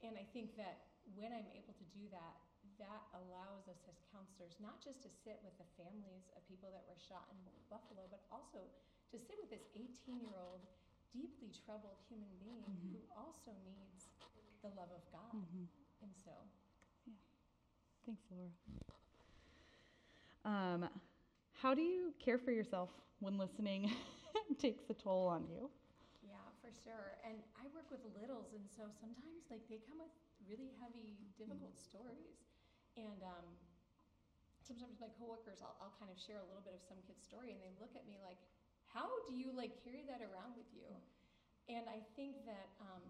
And 0.01 0.17
I 0.17 0.25
think 0.33 0.57
that 0.57 0.89
when 1.13 1.29
I'm 1.29 1.45
able 1.53 1.75
to 1.77 1.85
do 1.93 2.09
that, 2.09 2.41
that 2.79 3.01
allows 3.15 3.67
us 3.71 3.79
as 3.87 3.97
counselors 4.11 4.59
not 4.59 4.79
just 4.83 5.01
to 5.03 5.09
sit 5.09 5.39
with 5.43 5.55
the 5.57 5.67
families 5.79 6.27
of 6.35 6.43
people 6.47 6.71
that 6.71 6.83
were 6.87 6.99
shot 6.99 7.27
in 7.31 7.37
Buffalo, 7.71 8.07
but 8.11 8.23
also 8.31 8.63
to 9.11 9.17
sit 9.17 9.37
with 9.39 9.49
this 9.49 9.65
18 9.75 10.19
year 10.19 10.35
old, 10.35 10.63
deeply 11.13 11.51
troubled 11.65 11.99
human 12.07 12.31
being 12.41 12.67
who 12.91 12.99
also 13.15 13.55
needs 13.63 14.11
the 14.63 14.71
love 14.75 14.91
of 14.91 15.03
God. 15.11 15.33
Mm-hmm. 15.33 15.65
And 16.03 16.11
so, 16.13 16.33
yeah. 17.07 17.19
Thanks, 18.05 18.23
Laura. 18.29 18.51
Um, 20.45 20.89
how 21.57 21.73
do 21.73 21.81
you 21.81 22.13
care 22.19 22.37
for 22.37 22.51
yourself 22.51 22.89
when 23.19 23.37
listening 23.37 23.89
takes 24.59 24.89
a 24.89 24.93
toll 24.93 25.27
on 25.27 25.47
you? 25.49 25.69
yeah, 26.25 26.41
for 26.59 26.73
sure. 26.73 27.17
And 27.21 27.37
I 27.55 27.69
work 27.71 27.87
with 27.93 28.01
littles, 28.17 28.51
and 28.51 28.65
so 28.65 28.89
sometimes 28.97 29.45
like 29.53 29.63
they 29.69 29.79
come 29.85 30.01
with 30.01 30.11
really 30.49 30.73
heavy, 30.81 31.17
difficult 31.37 31.77
stories. 31.77 32.41
And 32.95 33.19
um, 33.23 33.45
sometimes 34.63 34.97
my 35.03 35.11
coworkers, 35.19 35.59
I'll, 35.59 35.75
I'll 35.83 35.95
kind 35.99 36.09
of 36.09 36.17
share 36.17 36.39
a 36.39 36.47
little 36.47 36.63
bit 36.63 36.73
of 36.73 36.83
some 36.83 36.97
kid's 37.03 37.23
story, 37.23 37.51
and 37.51 37.59
they 37.59 37.75
look 37.77 37.93
at 37.93 38.07
me 38.07 38.17
like, 38.23 38.39
"How 38.87 39.07
do 39.27 39.35
you 39.35 39.51
like 39.51 39.75
carry 39.83 40.07
that 40.07 40.23
around 40.23 40.55
with 40.55 40.69
you?" 40.71 40.87
And 41.67 41.89
I 41.89 41.99
think 42.15 42.45
that 42.45 42.69
um, 42.79 43.01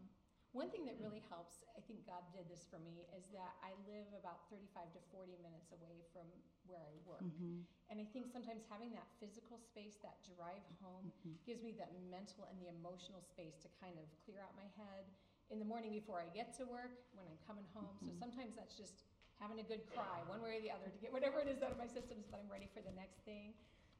one 0.55 0.71
thing 0.71 0.87
that 0.87 0.95
really 0.95 1.19
helps, 1.27 1.59
I 1.75 1.83
think 1.83 2.07
God 2.07 2.23
did 2.31 2.47
this 2.47 2.63
for 2.71 2.79
me, 2.79 3.03
is 3.11 3.27
that 3.35 3.59
I 3.59 3.75
live 3.83 4.07
about 4.15 4.47
35 4.47 4.95
to 4.95 5.01
40 5.11 5.35
minutes 5.43 5.75
away 5.75 5.99
from 6.15 6.23
where 6.63 6.79
I 6.79 6.95
work. 7.03 7.27
Mm-hmm. 7.27 7.67
And 7.91 7.99
I 7.99 8.07
think 8.15 8.31
sometimes 8.31 8.63
having 8.71 8.95
that 8.95 9.05
physical 9.19 9.59
space, 9.59 9.99
that 10.01 10.23
drive 10.23 10.63
home, 10.79 11.11
gives 11.43 11.59
me 11.61 11.75
that 11.75 11.91
mental 12.07 12.47
and 12.47 12.55
the 12.57 12.71
emotional 12.71 13.19
space 13.19 13.59
to 13.61 13.69
kind 13.83 13.99
of 13.99 14.07
clear 14.23 14.39
out 14.39 14.55
my 14.55 14.65
head 14.79 15.05
in 15.51 15.59
the 15.59 15.67
morning 15.67 15.91
before 15.91 16.23
I 16.23 16.31
get 16.31 16.55
to 16.57 16.65
work, 16.65 17.03
when 17.13 17.27
I'm 17.27 17.37
coming 17.43 17.67
home. 17.75 17.99
So 18.01 18.09
Mhm. 18.09 18.17
sometimes 18.17 18.55
that's 18.55 18.73
just 18.73 19.03
having 19.39 19.59
a 19.59 19.63
good 19.67 19.83
cry, 19.85 20.23
one 20.25 20.41
way 20.41 20.57
or 20.57 20.61
the 20.61 20.71
other, 20.71 20.87
to 20.89 20.99
get 20.99 21.11
whatever 21.11 21.39
it 21.39 21.47
is 21.47 21.61
out 21.61 21.71
of 21.71 21.77
my 21.77 21.87
system 21.87 22.23
so 22.23 22.31
that 22.31 22.39
I'm 22.39 22.49
ready 22.51 22.67
for 22.71 22.81
the 22.81 22.91
next 22.95 23.19
thing. 23.27 23.53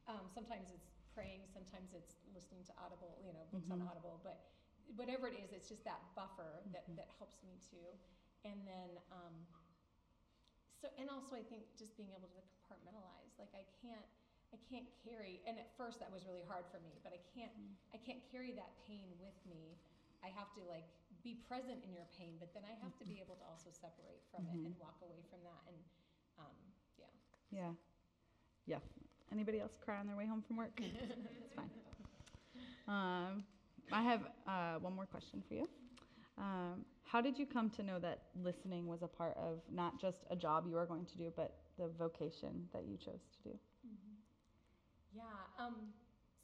Um, 0.08 0.28
sometimes 0.32 0.70
it's 0.72 0.88
praying, 1.12 1.44
sometimes 1.52 1.92
it's 1.92 2.16
listening 2.32 2.64
to 2.64 2.72
Audible, 2.80 3.18
you 3.20 3.32
know, 3.32 3.44
books 3.52 3.70
on 3.70 3.80
Mhm. 3.80 3.88
Audible, 3.90 4.20
but 4.22 4.38
whatever 4.94 5.26
it 5.28 5.34
is, 5.34 5.52
it's 5.52 5.68
just 5.68 5.82
that 5.84 6.00
buffer 6.14 6.62
that, 6.72 6.86
Mhm. 6.88 6.96
that 6.96 7.08
helps 7.18 7.42
me 7.42 7.58
too. 7.58 7.98
And 8.44 8.66
then, 8.66 9.00
um, 9.10 9.46
so, 10.80 10.88
and 10.96 11.10
also 11.10 11.34
I 11.34 11.42
think 11.42 11.64
just 11.76 11.96
being 11.96 12.12
able 12.12 12.28
to 12.28 12.40
compartmentalize, 12.40 13.36
like 13.38 13.52
I 13.54 13.64
can't, 13.82 14.06
I 14.52 14.56
can't 14.70 14.86
carry, 15.02 15.42
and 15.44 15.58
at 15.58 15.68
first 15.76 15.98
that 16.00 16.10
was 16.10 16.24
really 16.24 16.42
hard 16.42 16.66
for 16.68 16.78
me, 16.80 17.00
but 17.02 17.12
I 17.12 17.18
can't, 17.34 17.52
Mm. 17.58 17.74
I 17.92 17.98
can't 17.98 18.22
carry 18.30 18.52
that 18.52 18.76
pain 18.86 19.18
with 19.18 19.34
me. 19.44 19.76
I 20.22 20.28
have 20.28 20.52
to 20.54 20.62
like 20.68 20.88
be 21.22 21.34
present 21.48 21.82
in 21.84 21.92
your 21.92 22.06
pain, 22.16 22.36
but 22.38 22.52
then 22.54 22.62
I 22.64 22.74
have 22.82 22.96
to 22.98 23.04
be 23.04 23.20
able 23.20 23.34
to 23.36 23.44
also 23.50 23.70
separate 23.70 24.22
from 24.30 24.44
Mhm. 24.46 24.54
it 24.54 24.66
and 24.66 24.74
walk 24.78 25.00
away 25.02 25.22
from 25.30 25.42
that 25.42 25.62
and, 25.68 25.78
um, 26.38 26.56
yeah. 26.98 27.06
Yeah. 27.50 27.72
Yeah. 28.66 28.80
Anybody 29.32 29.60
else 29.60 29.76
cry 29.76 29.98
on 29.98 30.06
their 30.06 30.16
way 30.16 30.26
home 30.26 30.42
from 30.42 30.56
work? 30.56 30.78
It's 30.80 31.54
fine. 31.54 31.70
Um, 32.88 33.44
I 33.92 34.02
have 34.02 34.22
uh, 34.46 34.78
one 34.78 34.94
more 34.94 35.06
question 35.06 35.42
for 35.48 35.54
you. 35.54 35.68
Um, 36.38 36.84
how 37.04 37.20
did 37.20 37.38
you 37.38 37.46
come 37.46 37.70
to 37.70 37.82
know 37.82 37.98
that 37.98 38.22
listening 38.42 38.86
was 38.86 39.02
a 39.02 39.08
part 39.08 39.36
of 39.36 39.60
not 39.72 40.00
just 40.00 40.18
a 40.30 40.36
job 40.36 40.66
you 40.68 40.74
were 40.74 40.86
going 40.86 41.06
to 41.06 41.16
do, 41.18 41.32
but 41.34 41.54
the 41.78 41.88
vocation 41.88 42.68
that 42.72 42.84
you 42.84 42.96
chose 42.96 43.26
to 43.42 43.48
do? 43.50 43.58
Yeah. 45.12 45.22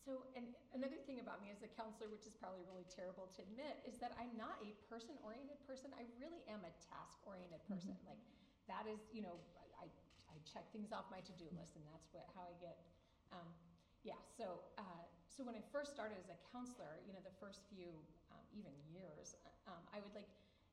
So, 0.03 0.27
and 0.35 0.51
another 0.75 0.99
thing 1.07 1.23
about 1.23 1.39
me 1.39 1.55
as 1.55 1.63
a 1.63 1.71
counselor, 1.79 2.11
which 2.11 2.27
is 2.27 2.35
probably 2.35 2.67
really 2.67 2.87
terrible 2.91 3.31
to 3.39 3.47
admit, 3.47 3.79
is 3.87 4.03
that 4.03 4.11
I'm 4.19 4.35
not 4.35 4.59
a 4.59 4.75
person 4.91 5.15
oriented 5.23 5.63
person. 5.63 5.95
I 5.95 6.11
really 6.19 6.43
am 6.51 6.67
a 6.67 6.75
task 6.91 7.23
oriented 7.23 7.63
person. 7.71 7.95
Like, 8.03 8.19
that 8.67 8.91
is, 8.91 9.07
you 9.15 9.23
know, 9.23 9.39
I, 9.79 9.87
I 10.27 10.35
check 10.43 10.67
things 10.75 10.91
off 10.91 11.07
my 11.07 11.23
to 11.23 11.35
do 11.39 11.47
list, 11.55 11.79
and 11.79 11.87
that's 11.87 12.11
what, 12.11 12.27
how 12.35 12.43
I 12.43 12.55
get. 12.59 12.83
Um, 13.31 13.47
yeah. 14.03 14.19
So, 14.27 14.67
uh, 14.75 15.07
so 15.31 15.47
when 15.47 15.55
I 15.55 15.63
first 15.71 15.95
started 15.95 16.19
as 16.19 16.27
a 16.35 16.39
counselor, 16.51 16.99
you 17.07 17.15
know, 17.15 17.23
the 17.23 17.35
first 17.39 17.63
few, 17.71 17.95
um, 18.35 18.43
even 18.51 18.75
years, 18.91 19.39
um, 19.71 19.87
I 19.95 20.03
would 20.03 20.19
like 20.19 20.32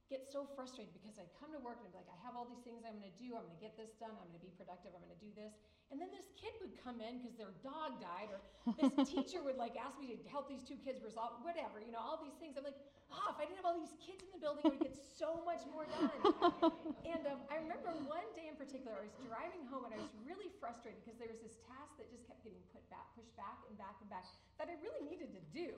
get 0.09 0.25
so 0.25 0.49
frustrated 0.57 0.89
because 0.97 1.21
I'd 1.21 1.29
come 1.37 1.53
to 1.53 1.61
work 1.61 1.77
and 1.77 1.85
I'd 1.85 1.93
be 1.93 2.01
like, 2.01 2.09
I 2.09 2.17
have 2.25 2.33
all 2.33 2.49
these 2.49 2.65
things 2.65 2.81
I'm 2.81 2.97
going 2.97 3.13
to 3.13 3.19
do. 3.21 3.37
I'm 3.37 3.45
going 3.45 3.53
to 3.53 3.61
get 3.61 3.77
this 3.77 3.93
done. 4.01 4.09
I'm 4.17 4.25
going 4.33 4.41
to 4.41 4.47
be 4.49 4.49
productive. 4.57 4.97
I'm 4.97 5.05
going 5.05 5.13
to 5.13 5.21
do 5.21 5.29
this. 5.37 5.53
And 5.93 6.01
then 6.01 6.09
this 6.09 6.33
kid 6.33 6.53
would 6.65 6.73
come 6.81 6.97
in 7.01 7.21
because 7.21 7.37
their 7.37 7.53
dog 7.61 8.01
died, 8.01 8.29
or 8.29 8.41
this 8.77 8.93
teacher 9.13 9.45
would 9.45 9.57
like 9.57 9.77
ask 9.77 9.97
me 10.01 10.09
to 10.13 10.17
help 10.29 10.49
these 10.49 10.65
two 10.65 10.77
kids 10.81 11.01
resolve 11.01 11.41
whatever, 11.45 11.81
you 11.81 11.93
know, 11.93 12.01
all 12.01 12.17
these 12.17 12.37
things. 12.41 12.57
I'm 12.57 12.65
like, 12.65 12.77
ah, 13.13 13.33
if 13.33 13.37
I 13.37 13.45
didn't 13.45 13.61
have 13.61 13.69
all 13.69 13.77
these 13.77 13.93
kids 13.97 14.21
in 14.25 14.29
the 14.33 14.41
building, 14.41 14.65
I 14.65 14.73
would 14.73 14.85
get 14.85 14.97
so 14.97 15.41
much 15.45 15.65
more 15.69 15.85
done. 15.89 16.13
and 17.13 17.25
um, 17.29 17.41
I 17.49 17.61
remember 17.61 17.93
one 18.05 18.25
day 18.37 18.49
in 18.49 18.57
particular, 18.57 18.97
I 18.97 19.05
was 19.05 19.13
driving 19.25 19.65
home 19.69 19.89
and 19.89 19.93
I 19.93 20.01
was 20.01 20.13
really 20.25 20.49
frustrated 20.61 21.01
because 21.05 21.17
there 21.17 21.29
was 21.29 21.41
this 21.41 21.57
task 21.65 21.97
that 21.97 22.09
just 22.09 22.25
kept 22.25 22.41
getting 22.45 22.61
put 22.69 22.85
back, 22.93 23.09
pushed 23.17 23.33
back 23.33 23.61
and 23.65 23.73
back 23.77 23.97
and 24.01 24.09
back 24.09 24.25
that 24.61 24.69
I 24.69 24.77
really 24.81 25.05
needed 25.05 25.33
to 25.33 25.41
do, 25.53 25.73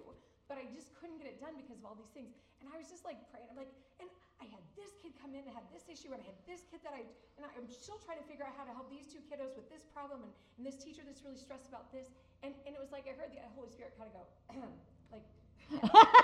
but 0.51 0.59
I 0.59 0.67
just 0.75 0.91
couldn't 0.99 1.15
get 1.15 1.31
it 1.31 1.39
done 1.39 1.55
because 1.55 1.79
of 1.79 1.87
all 1.87 1.95
these 1.95 2.11
things. 2.11 2.35
And 2.59 2.67
I 2.67 2.75
was 2.75 2.91
just 2.91 3.07
like 3.07 3.15
praying. 3.31 3.47
I'm 3.47 3.55
like, 3.55 3.71
and 4.03 4.11
I 4.43 4.51
had 4.51 4.59
this 4.75 4.91
kid 4.99 5.15
come 5.15 5.31
in 5.31 5.47
and 5.47 5.55
had 5.55 5.63
this 5.71 5.87
issue, 5.87 6.11
and 6.11 6.19
I 6.19 6.27
had 6.27 6.35
this 6.43 6.67
kid 6.67 6.83
that 6.83 6.91
I, 6.91 7.07
and 7.39 7.47
I, 7.47 7.55
I'm 7.55 7.71
still 7.71 7.95
trying 8.03 8.19
to 8.19 8.27
figure 8.27 8.43
out 8.43 8.51
how 8.59 8.67
to 8.67 8.75
help 8.75 8.91
these 8.91 9.07
two 9.07 9.23
kiddos 9.31 9.55
with 9.55 9.71
this 9.71 9.87
problem, 9.95 10.27
and, 10.27 10.33
and 10.59 10.67
this 10.67 10.75
teacher 10.75 11.07
that's 11.07 11.23
really 11.23 11.39
stressed 11.39 11.71
about 11.71 11.87
this. 11.95 12.11
And, 12.43 12.51
and 12.67 12.75
it 12.75 12.83
was 12.83 12.91
like 12.91 13.07
I 13.07 13.15
heard 13.15 13.31
the 13.31 13.39
Holy 13.55 13.71
Spirit 13.71 13.95
kind 13.95 14.11
of 14.11 14.19
go, 14.19 14.27
like, 15.15 15.23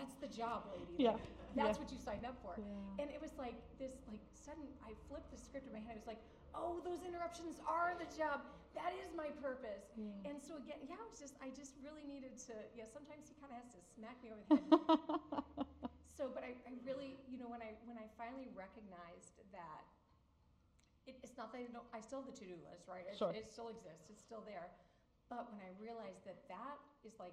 that's 0.00 0.16
the 0.24 0.32
job, 0.32 0.64
lady. 0.72 0.96
Yeah. 0.96 1.20
Like, 1.20 1.28
that's 1.54 1.76
Yeah. 1.76 1.82
what 1.84 1.90
you 1.92 1.98
signed 2.00 2.24
up 2.24 2.36
for. 2.40 2.54
Yeah. 2.56 3.00
And 3.04 3.06
it 3.12 3.20
was 3.20 3.34
like 3.36 3.58
this, 3.76 3.92
like 4.08 4.22
sudden. 4.32 4.64
I 4.86 4.94
flipped 5.08 5.28
the 5.30 5.36
script 5.38 5.66
in 5.68 5.72
my 5.76 5.82
head. 5.84 5.94
I 5.98 6.00
was 6.00 6.06
like, 6.08 6.22
"Oh, 6.56 6.80
those 6.80 7.02
interruptions 7.04 7.60
are 7.68 7.92
the 8.00 8.08
job. 8.16 8.40
That 8.74 8.94
is 9.02 9.12
my 9.14 9.28
purpose." 9.44 9.90
Yeah. 9.98 10.08
And 10.30 10.40
so 10.40 10.56
again, 10.56 10.80
yeah, 10.88 10.96
it 10.96 11.08
was 11.10 11.20
just 11.20 11.36
I 11.44 11.50
just 11.52 11.76
really 11.84 12.06
needed 12.08 12.38
to. 12.48 12.54
Yeah, 12.74 12.86
sometimes 12.88 13.28
he 13.28 13.34
kind 13.42 13.52
of 13.52 13.58
has 13.60 13.68
to 13.76 13.80
smack 13.94 14.16
me 14.24 14.30
over 14.32 14.42
the 14.48 14.56
head. 14.56 14.70
so, 16.18 16.30
but 16.32 16.42
I, 16.46 16.54
I 16.70 16.72
really, 16.86 17.18
you 17.28 17.36
know, 17.36 17.50
when 17.50 17.60
I 17.62 17.74
when 17.84 17.98
I 18.00 18.06
finally 18.16 18.48
recognized 18.56 19.36
that. 19.52 19.84
It, 21.08 21.16
it's 21.24 21.34
not 21.40 21.50
that 21.56 21.64
I 21.64 21.66
don't. 21.72 21.88
I 21.96 22.00
still 22.04 22.20
have 22.22 22.28
the 22.28 22.36
to-do 22.36 22.60
list, 22.60 22.84
right? 22.86 23.08
It, 23.08 23.16
Sure. 23.16 23.32
it 23.32 23.48
still 23.50 23.72
exists. 23.72 24.12
It's 24.12 24.20
still 24.20 24.44
there. 24.44 24.68
But 25.32 25.48
when 25.50 25.58
I 25.64 25.72
realized 25.80 26.28
that 26.28 26.44
that 26.52 26.76
is 27.08 27.16
like 27.18 27.32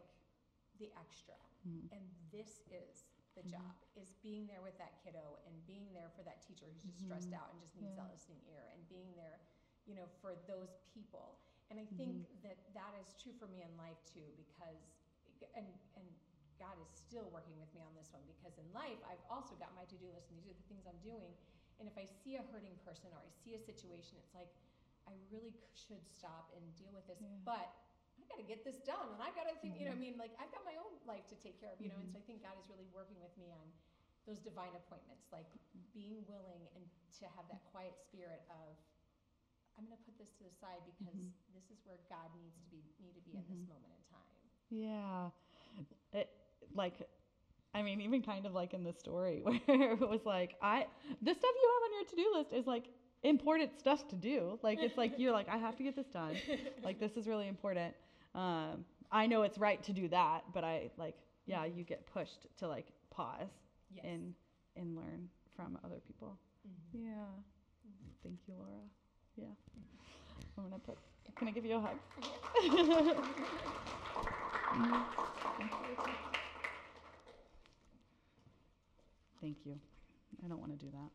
the 0.80 0.92
extra, 0.98 1.36
Mhm. 1.66 1.92
and 1.92 2.04
this 2.32 2.62
is 2.72 3.06
the 3.36 3.44
Mhm. 3.44 3.50
job 3.50 3.76
is 3.96 4.14
being 4.22 4.48
there 4.48 4.62
with 4.62 4.78
that 4.78 4.98
kiddo 5.04 5.38
and 5.46 5.66
being 5.66 5.94
there 5.94 6.10
for 6.10 6.24
that 6.24 6.42
teacher 6.42 6.66
who's 6.74 6.84
just 6.84 7.00
stressed 7.00 7.30
Mhm. 7.30 7.34
out 7.40 7.52
and 7.52 7.62
just 7.62 7.76
needs 7.76 7.94
Yeah. 7.96 8.04
that 8.04 8.12
listening 8.12 8.42
ear 8.48 8.68
and 8.74 8.88
being 8.88 9.14
there 9.16 9.40
you 9.86 9.94
know 9.96 10.08
for 10.08 10.36
those 10.48 10.76
people 10.94 11.38
and 11.70 11.80
i 11.80 11.86
think 11.86 12.28
that 12.42 12.58
that 12.74 12.94
is 12.96 13.14
true 13.14 13.34
for 13.34 13.48
me 13.48 13.62
in 13.62 13.78
life 13.78 14.04
too 14.06 14.34
because 14.36 14.82
and 15.54 15.80
and 15.96 16.16
god 16.58 16.78
is 16.80 16.90
still 16.90 17.30
working 17.30 17.58
with 17.60 17.72
me 17.74 17.82
on 17.82 17.94
this 17.94 18.12
one 18.12 18.26
because 18.26 18.58
in 18.58 18.72
life 18.74 18.98
i've 19.06 19.24
also 19.30 19.56
got 19.56 19.74
my 19.76 19.86
to-do 19.86 20.10
list 20.12 20.30
and 20.30 20.38
these 20.40 20.48
are 20.50 20.54
the 20.54 20.64
things 20.64 20.86
i'm 20.88 21.00
doing 21.00 21.38
and 21.80 21.88
if 21.88 21.98
i 21.98 22.06
see 22.06 22.36
a 22.36 22.42
hurting 22.44 22.76
person 22.78 23.14
or 23.14 23.20
i 23.20 23.30
see 23.30 23.54
a 23.54 23.60
situation 23.60 24.18
it's 24.18 24.34
like 24.34 24.50
i 25.08 25.14
really 25.30 25.54
should 25.74 26.06
stop 26.10 26.52
and 26.56 26.76
deal 26.76 26.92
with 26.92 27.06
this 27.08 27.20
Yeah. 27.22 27.38
but 27.46 27.70
I 28.28 28.36
got 28.36 28.44
to 28.44 28.48
get 28.48 28.68
this 28.68 28.84
done, 28.84 29.08
and 29.16 29.24
I 29.24 29.32
got 29.32 29.48
to 29.48 29.56
think. 29.64 29.80
You 29.80 29.88
know, 29.88 29.96
I 29.96 30.00
Mhm. 30.00 30.12
mean, 30.12 30.16
like 30.20 30.36
I've 30.36 30.52
got 30.52 30.68
my 30.68 30.76
own 30.76 31.00
life 31.08 31.24
to 31.32 31.36
take 31.40 31.56
care 31.60 31.72
of. 31.72 31.80
You 31.80 31.88
know, 31.90 32.00
and 32.04 32.12
so. 32.12 32.20
I 32.20 32.22
think 32.28 32.44
God 32.44 32.60
is 32.60 32.68
really 32.68 32.86
working 32.92 33.20
with 33.24 33.32
me 33.40 33.48
on 33.50 33.72
those 34.28 34.40
divine 34.44 34.76
appointments, 34.76 35.32
like 35.32 35.48
being 35.96 36.28
willing 36.28 36.68
and 36.76 36.84
to 37.24 37.26
have 37.40 37.48
that 37.48 37.64
quiet 37.72 37.96
spirit 37.98 38.44
of, 38.52 38.76
I'm 39.80 39.86
going 39.88 39.96
to 39.98 40.04
put 40.04 40.18
this 40.20 40.32
to 40.36 40.44
the 40.44 40.52
side 40.52 40.84
because 40.84 41.16
Mhm. 41.16 41.32
this 41.56 41.72
is 41.72 41.80
where 41.88 41.98
God 42.12 42.36
needs 42.36 42.60
to 42.60 42.68
be 42.68 42.84
need 43.00 43.16
to 43.16 43.22
be 43.22 43.38
at 43.38 43.48
this 43.48 43.64
Mhm. 43.64 43.70
moment 43.70 43.94
in 43.96 44.04
time. 44.12 44.44
Yeah. 44.70 45.32
It, 46.12 46.30
like, 46.74 47.08
I 47.74 47.82
mean, 47.84 48.02
even 48.02 48.22
kind 48.22 48.46
of 48.46 48.54
like 48.54 48.74
in 48.74 48.84
the 48.84 48.92
story 48.94 49.42
where 49.66 49.94
it 49.94 50.00
was 50.00 50.26
like, 50.26 50.58
I, 50.62 50.88
the 51.22 51.34
stuff 51.34 51.52
you 51.56 51.70
have 51.74 51.84
on 51.88 51.94
your 51.94 52.04
to 52.06 52.16
do 52.16 52.34
list 52.36 52.52
is 52.54 52.68
like 52.68 52.90
important 53.24 53.78
stuff 53.80 54.08
to 54.10 54.16
do. 54.16 54.60
Like, 54.62 54.80
it's 54.82 54.98
like, 54.98 55.18
you're 55.18 55.32
like, 55.32 55.48
I 55.48 55.58
have 55.58 55.76
to 55.78 55.84
get 55.84 55.96
this 55.96 56.08
done. 56.08 56.36
Like, 56.84 57.00
this 57.00 57.16
is 57.18 57.28
really 57.28 57.48
important. 57.48 57.96
Um, 58.38 58.86
I 59.12 59.26
know 59.26 59.42
it's 59.42 59.58
right 59.58 59.82
to 59.84 59.92
do 59.94 60.08
that, 60.10 60.44
but 60.54 60.64
I, 60.64 60.92
like, 60.98 61.16
yeah, 61.48 61.66
you 61.66 61.84
get 61.84 62.06
pushed 62.14 62.46
to 62.60 62.68
like 62.68 62.86
pause 63.10 63.50
Yes. 63.96 64.06
and, 64.06 64.34
and 64.76 64.96
learn 64.96 65.28
from 65.56 65.78
other 65.84 65.96
people. 66.06 66.38
Mhm. 66.68 67.06
Yeah. 67.06 67.26
Thank 68.24 68.38
you, 68.48 68.54
Laura. 68.58 68.84
Yeah. 69.38 69.46
I'm 70.58 70.66
gonna 70.70 70.80
put, 70.80 70.98
can 71.36 71.48
I 71.48 71.52
give 71.52 71.66
you 71.66 71.76
a 71.78 71.80
hug? 71.80 71.98
Thank 79.42 79.58
you. 79.66 79.80
I 80.44 80.48
don't 80.48 80.60
want 80.60 80.78
to 80.78 80.86
do 80.86 80.92
that. 80.92 81.10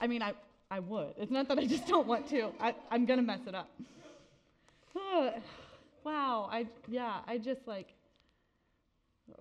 I 0.00 0.06
mean, 0.06 0.22
I, 0.22 0.32
I 0.70 0.80
would. 0.80 1.14
It's 1.18 1.30
not 1.30 1.48
that 1.48 1.58
I 1.58 1.66
just 1.66 1.86
don't 1.86 2.06
want 2.06 2.28
to. 2.30 2.50
I, 2.60 2.74
I'm 2.90 3.04
going 3.04 3.18
to 3.18 3.24
mess 3.24 3.40
it 3.46 3.54
up. 3.54 3.68
Wow. 6.04 6.48
I, 6.50 6.66
yeah, 6.88 7.20
I 7.26 7.38
just 7.38 7.66
like, 7.66 7.94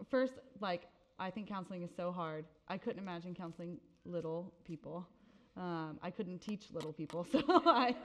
first, 0.09 0.33
like, 0.59 0.83
I 1.19 1.29
think 1.29 1.47
counseling 1.47 1.83
is 1.83 1.89
so 1.95 2.11
hard. 2.11 2.45
I 2.67 2.77
couldn't 2.77 2.99
imagine 2.99 3.35
counseling 3.35 3.79
little 4.05 4.53
people. 4.63 5.07
Um, 5.57 5.99
I 6.01 6.09
couldn't 6.09 6.39
teach 6.39 6.65
little 6.71 6.93
people, 6.93 7.27
so 7.31 7.41
I 7.47 7.95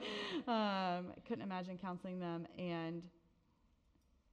um, 0.49 1.13
couldn't 1.27 1.45
imagine 1.45 1.79
counseling 1.79 2.19
them. 2.19 2.47
And 2.59 3.03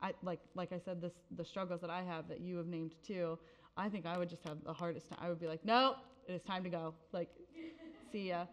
I 0.01 0.13
like, 0.23 0.39
like 0.55 0.71
I 0.71 0.79
said, 0.83 1.01
this 1.01 1.13
the 1.35 1.45
struggles 1.45 1.81
that 1.81 1.91
I 1.91 2.01
have 2.01 2.27
that 2.29 2.41
you 2.41 2.57
have 2.57 2.67
named 2.67 2.95
too. 3.05 3.37
I 3.77 3.89
think 3.89 4.05
I 4.05 4.17
would 4.17 4.29
just 4.29 4.43
have 4.47 4.63
the 4.63 4.73
hardest 4.73 5.09
time. 5.09 5.19
I 5.21 5.29
would 5.29 5.39
be 5.39 5.47
like, 5.47 5.63
no, 5.63 5.95
it 6.27 6.33
is 6.33 6.41
time 6.41 6.63
to 6.63 6.69
go. 6.69 6.95
Like, 7.11 7.29
see 8.11 8.29
ya. 8.29 8.45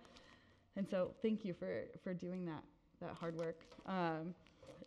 And 0.76 0.86
so, 0.88 1.12
thank 1.22 1.44
you 1.44 1.54
for 1.54 1.84
for 2.04 2.12
doing 2.12 2.44
that 2.46 2.62
that 3.00 3.14
hard 3.14 3.36
work. 3.36 3.60
Um, 3.86 4.34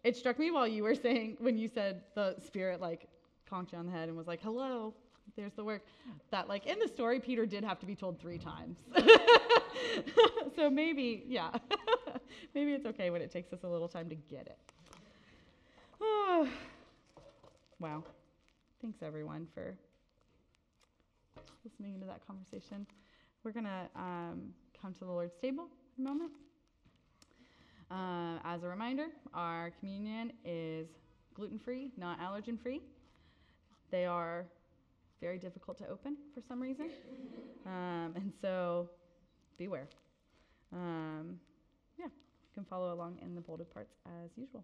it 0.03 0.15
struck 0.15 0.39
me 0.39 0.51
while 0.51 0.67
you 0.67 0.83
were 0.83 0.95
saying 0.95 1.37
when 1.39 1.57
you 1.57 1.67
said 1.67 2.03
the 2.15 2.35
spirit 2.45 2.81
like 2.81 3.07
conked 3.49 3.71
you 3.71 3.77
on 3.77 3.85
the 3.85 3.91
head 3.91 4.07
and 4.07 4.17
was 4.17 4.27
like, 4.27 4.41
hello, 4.41 4.93
there's 5.35 5.53
the 5.53 5.63
work. 5.63 5.83
That 6.31 6.47
like 6.47 6.65
in 6.65 6.79
the 6.79 6.87
story, 6.87 7.19
Peter 7.19 7.45
did 7.45 7.63
have 7.63 7.79
to 7.79 7.85
be 7.85 7.95
told 7.95 8.19
three 8.19 8.37
times. 8.37 8.77
so 10.55 10.69
maybe, 10.69 11.23
yeah, 11.27 11.51
maybe 12.55 12.73
it's 12.73 12.85
okay 12.85 13.09
when 13.09 13.21
it 13.21 13.31
takes 13.31 13.51
us 13.53 13.59
a 13.63 13.67
little 13.67 13.87
time 13.87 14.09
to 14.09 14.15
get 14.15 14.47
it. 14.47 14.57
wow. 17.79 18.03
Thanks 18.81 18.99
everyone 19.03 19.47
for 19.53 19.75
listening 21.63 21.99
to 21.99 22.05
that 22.07 22.25
conversation. 22.25 22.87
We're 23.43 23.51
gonna 23.51 23.89
um, 23.95 24.53
come 24.81 24.93
to 24.93 24.99
the 25.01 25.11
Lord's 25.11 25.35
table 25.41 25.67
in 25.97 26.05
a 26.05 26.09
moment. 26.09 26.31
Uh, 27.91 28.39
as 28.45 28.63
a 28.63 28.67
reminder, 28.67 29.07
our 29.33 29.71
communion 29.79 30.31
is 30.45 30.87
gluten 31.33 31.59
free, 31.59 31.91
not 31.97 32.17
allergen 32.21 32.57
free. 32.57 32.79
They 33.91 34.05
are 34.05 34.45
very 35.19 35.37
difficult 35.37 35.77
to 35.79 35.87
open 35.89 36.15
for 36.33 36.41
some 36.47 36.61
reason. 36.61 36.89
Um, 37.65 38.13
and 38.15 38.31
so 38.41 38.89
beware. 39.57 39.87
Um, 40.71 41.37
yeah, 41.99 42.05
you 42.05 42.53
can 42.53 42.63
follow 42.63 42.93
along 42.93 43.19
in 43.21 43.35
the 43.35 43.41
bolded 43.41 43.69
parts 43.73 43.93
as 44.23 44.31
usual. 44.37 44.63